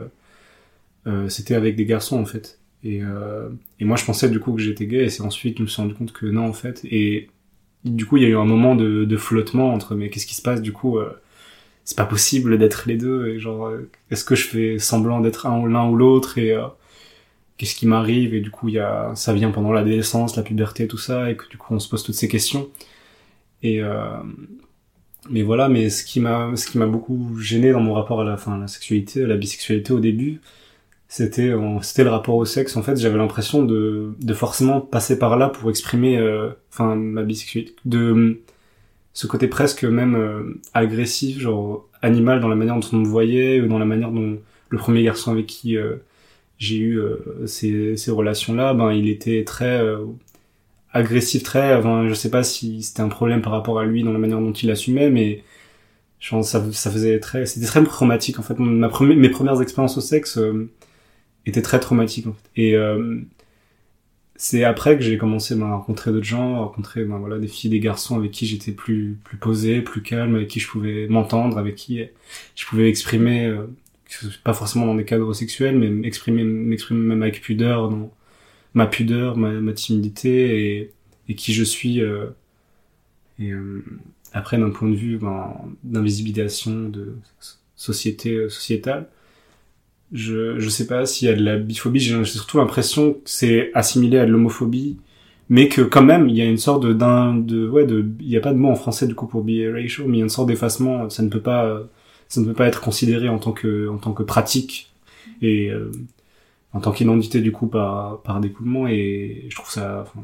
[1.06, 2.60] euh, c'était avec des garçons en fait.
[2.84, 3.00] Et
[3.80, 5.82] et moi je pensais du coup que j'étais gay et c'est ensuite je me suis
[5.82, 6.84] rendu compte que non en fait.
[6.84, 7.28] Et
[7.84, 10.34] du coup il y a eu un moment de, de flottement entre mais qu'est-ce qui
[10.34, 10.98] se passe du coup
[11.88, 15.46] c'est pas possible d'être les deux et genre euh, est-ce que je fais semblant d'être
[15.46, 16.66] un l'un ou l'autre et euh,
[17.56, 20.86] qu'est-ce qui m'arrive et du coup il y a ça vient pendant l'adolescence la puberté
[20.86, 22.68] tout ça et que du coup on se pose toutes ces questions.
[23.62, 24.18] Et euh,
[25.30, 28.24] mais voilà mais ce qui m'a ce qui m'a beaucoup gêné dans mon rapport à
[28.24, 30.42] la fin la sexualité à la bisexualité au début
[31.08, 32.76] c'était c'était le rapport au sexe.
[32.76, 36.20] En fait j'avais l'impression de de forcément passer par là pour exprimer
[36.70, 38.42] enfin ma bisexualité de
[39.18, 43.60] ce côté presque même euh, agressif, genre animal dans la manière dont on me voyait,
[43.60, 44.38] ou dans la manière dont
[44.68, 45.96] le premier garçon avec qui euh,
[46.58, 49.82] j'ai eu euh, ces, ces relations-là, ben il était très
[50.92, 54.12] agressif, très, enfin je sais pas si c'était un problème par rapport à lui dans
[54.12, 55.42] la manière dont il assumait, mais
[56.20, 58.56] je pense ça, ça faisait très, c'était très traumatique en fait.
[58.60, 60.38] Ma première, mes premières expériences au sexe
[61.44, 62.50] étaient très traumatiques en fait.
[62.62, 62.76] Et
[64.38, 67.70] c'est après que j'ai commencé à rencontrer d'autres gens, à rencontrer ben, voilà, des filles,
[67.70, 71.58] des garçons avec qui j'étais plus, plus posé, plus calme, avec qui je pouvais m'entendre,
[71.58, 72.00] avec qui
[72.54, 73.66] je pouvais exprimer, euh,
[74.44, 78.12] pas forcément dans des cadres sexuels, mais m'exprimer, m'exprimer même avec pudeur, dans
[78.74, 80.92] ma pudeur, ma, ma timidité et,
[81.28, 82.00] et, qui je suis.
[82.00, 82.28] Euh,
[83.40, 83.84] et euh,
[84.32, 85.54] après, d'un point de vue ben,
[85.84, 87.16] d'invisibilisation de
[87.76, 89.08] société euh, sociétale,
[90.12, 93.70] je, je sais pas s'il y a de la biphobie, j'ai surtout l'impression que c'est
[93.74, 94.98] assimilé à de l'homophobie,
[95.48, 98.36] mais que quand même, il y a une sorte de, de, ouais, de, il y
[98.36, 100.30] a pas de mot en français du coup pour bi-racial, mais il y a une
[100.30, 101.82] sorte d'effacement, ça ne peut pas,
[102.28, 104.92] ça ne peut pas être considéré en tant que, en tant que pratique,
[105.42, 105.92] et, euh,
[106.72, 110.20] en tant qu'identité du coup par, par découlement, et je trouve ça, enfin,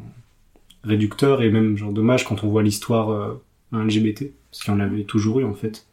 [0.85, 3.43] réducteur et même genre dommage quand on voit l'histoire euh,
[3.73, 5.87] LGBT, parce qu'il y en avait toujours eu en fait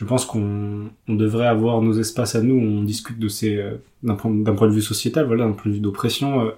[0.00, 3.56] je pense qu'on on devrait avoir nos espaces à nous où on discute de ces
[3.56, 6.52] euh, d'un point, de vue sociétal voilà d'un point de vue d'oppression euh,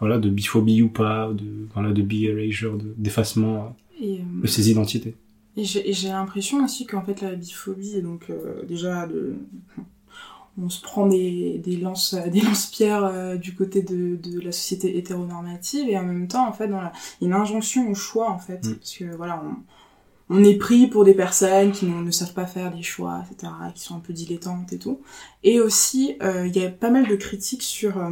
[0.00, 1.44] voilà de biphobie ou pas de
[1.74, 5.14] voilà de bi erasure de- d'effacement euh, de ces identités
[5.56, 9.34] Et j'ai l'impression aussi qu'en fait la biphobie, donc euh, déjà de,
[10.58, 14.96] on se prend des, des lances des lance-pierres euh, du côté de, de la société
[14.98, 18.60] hétéronormative et en même temps en fait dans la, une injonction au choix en fait
[18.66, 18.74] Mm.
[18.76, 19.54] parce que voilà on,
[20.28, 23.82] on est pris pour des personnes qui ne savent pas faire des choix etc qui
[23.82, 25.00] sont un peu dilettantes et tout
[25.44, 28.10] et aussi euh, il y a pas mal de critiques sur euh,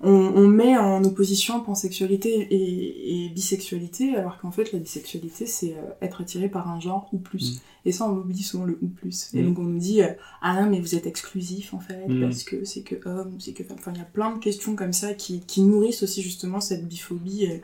[0.00, 5.72] on, on met en opposition pansexualité et, et bisexualité, alors qu'en fait la bisexualité c'est
[5.74, 7.56] euh, être attiré par un genre ou plus.
[7.56, 7.60] Mm.
[7.86, 9.34] Et ça on oublie souvent le ou plus.
[9.34, 9.46] Et Mm.
[9.46, 10.00] donc on nous dit
[10.42, 12.20] ah non mais vous êtes exclusif en fait Mm.
[12.22, 13.76] parce que c'est que homme, c'est que femme.
[13.80, 16.86] Enfin il y a plein de questions comme ça qui, qui nourrissent aussi justement cette
[16.86, 17.62] biphobie et,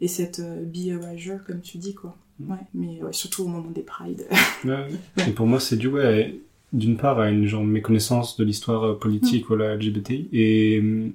[0.00, 2.16] et cette bi-erasure comme tu dis quoi.
[2.38, 2.50] Mm.
[2.50, 4.26] Ouais, mais ouais, surtout au moment des prides.
[4.64, 4.88] Ouais,
[5.26, 6.40] Et pour moi, c'est dû, ouais,
[6.72, 11.10] d'une part à une genre méconnaissance de l'histoire euh, politique, voilà, LGBTI, et euh,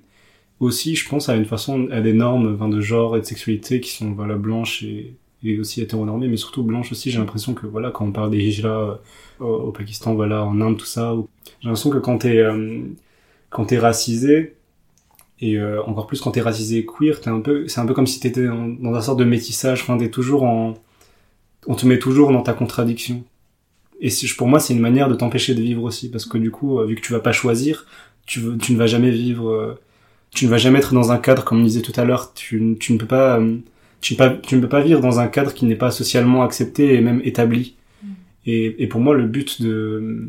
[0.60, 3.82] aussi, je pense, à une façon, à des normes, enfin, de genre et de sexualité
[3.82, 7.12] qui sont, voilà, blanches et, et aussi hétéronormées, mais surtout blanches aussi.
[7.12, 9.00] J'ai l'impression que, voilà, quand on parle des hijras
[9.42, 11.30] euh, au, au Pakistan, voilà, en Inde, tout ça, ou-
[11.62, 12.82] j'ai l'impression que quand t'es, euh,
[13.50, 14.56] quand t'es racisé,
[15.40, 18.08] et euh, encore plus quand t'es racisé queer, t'es un peu, c'est un peu comme
[18.08, 20.76] si t'étais dans, dans un sorte de métissage, enfin, t'es toujours en,
[21.68, 23.24] on te met toujours dans ta contradiction.
[24.02, 26.80] Et pour moi, c'est une manière de t'empêcher de vivre aussi, parce que du coup,
[26.80, 27.86] euh, vu que tu vas pas choisir,
[28.26, 29.80] tu, veux, tu ne vas jamais vivre, euh,
[30.32, 32.76] tu ne vas jamais être dans un cadre, comme on disait tout à l'heure, tu,
[32.80, 33.58] tu ne peux pas, euh,
[34.02, 35.92] tu, ne peux pas- tu ne peux pas vivre dans un cadre qui n'est pas
[35.92, 37.76] socialement accepté et même établi.
[38.04, 38.08] Mm.
[38.48, 40.28] Et, et pour moi, le but de,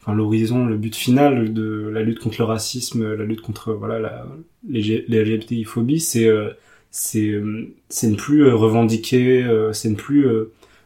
[0.00, 3.98] enfin l'horizon, le but final de la lutte contre le racisme, la lutte contre voilà
[3.98, 4.26] la,
[4.68, 6.50] les, les LGBTI-phobies, c'est euh,
[6.92, 10.26] c'est euh, c'est ne plus euh, revendiquer, euh, c'est ne plus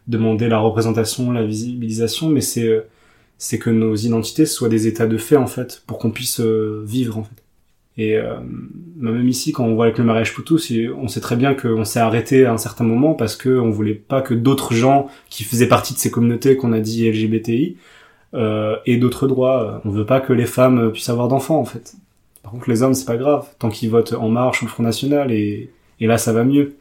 [0.07, 2.87] demander la représentation, la visibilisation, mais c'est
[3.39, 7.19] c'est que nos identités soient des états de fait en fait, pour qu'on puisse vivre
[7.19, 7.43] en fait.
[7.99, 8.37] Et euh,
[8.97, 10.59] même ici, quand on voit avec le mariage Poutou,
[10.99, 13.95] on sait très bien qu'on s'est arrêté à un certain moment parce que on voulait
[13.95, 17.77] pas que d'autres gens qui faisaient partie de ces communautés qu'on a dit LGBTI
[18.35, 19.81] euh, aient d'autres droits.
[19.85, 21.95] On veut pas que les femmes puissent avoir d'enfants en fait.
[22.43, 24.83] Par contre, les hommes, c'est pas grave, tant qu'ils votent En Marche ou le Front
[24.83, 25.70] National, et,
[26.01, 26.74] et là, ça va mieux.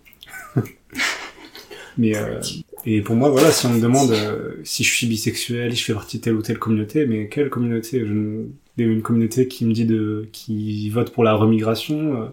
[1.97, 2.39] mais euh,
[2.85, 5.85] et pour moi, voilà, si on me demande euh, si je suis bisexuel, si je
[5.85, 8.01] fais partie de telle ou telle communauté, mais quelle communauté?
[8.05, 8.47] Je, ne-
[8.77, 12.25] Une communauté qui me dit de, qui vote pour la remigration, euh,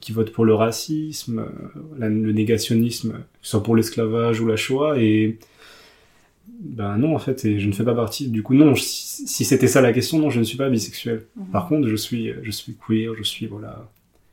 [0.00, 4.98] qui vote pour le racisme, euh, la- le négationnisme, soit pour l'esclavage ou la Shoah,
[4.98, 5.38] et
[6.60, 8.28] ben non en fait, et je ne fais pas partie.
[8.28, 8.74] Du coup, non.
[8.74, 11.24] Si, si c'était ça la question, non, je ne suis pas bisexuel.
[11.36, 11.46] Mhm.
[11.52, 13.88] Par contre, je suis, je suis queer, je suis voilà,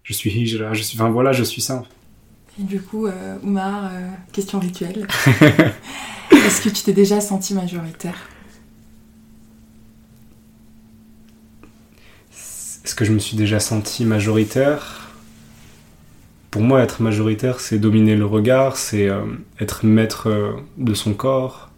[0.06, 1.78] je suis hijra, je suis, enfin voilà, je suis ça.
[1.78, 2.62] en fait.
[2.62, 5.08] Et du coup, euh, Oumar, euh, question rituelle.
[6.32, 8.30] Est-ce que tu t'es déjà senti majoritaire?
[12.32, 15.10] Est-ce que je me suis déjà senti majoritaire?
[16.52, 19.26] Pour moi, être majoritaire, c'est dominer le regard, c'est euh,
[19.60, 21.72] être maître de son corps.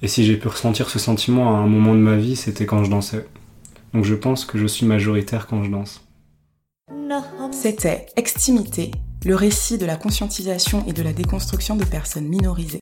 [0.00, 2.84] Et si j'ai pu ressentir ce sentiment à un moment de ma vie, c'était quand
[2.84, 3.26] je dansais.
[3.92, 6.05] Donc je pense que je suis majoritaire quand je danse.
[7.52, 8.90] C'était Extimité,
[9.24, 12.80] le récit de la conscientisation et de la déconstruction de personnes minorisées.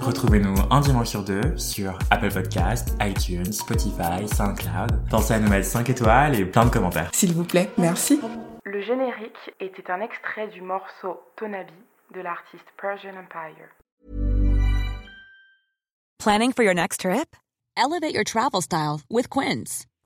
[0.00, 5.08] Retrouvez-nous un dimanche sur deux sur Apple Podcast, iTunes, Spotify, SoundCloud.
[5.10, 7.10] Pensez à nous mettre 5 étoiles et plein de commentaires.
[7.12, 8.20] S'il vous plaît, merci.
[8.64, 11.72] Le générique était un extrait du morceau Tonabi
[12.14, 13.68] de l'artiste Persian Empire.
[16.18, 17.36] Planning for your next trip?
[17.76, 19.86] Elevate your travel style with Quince.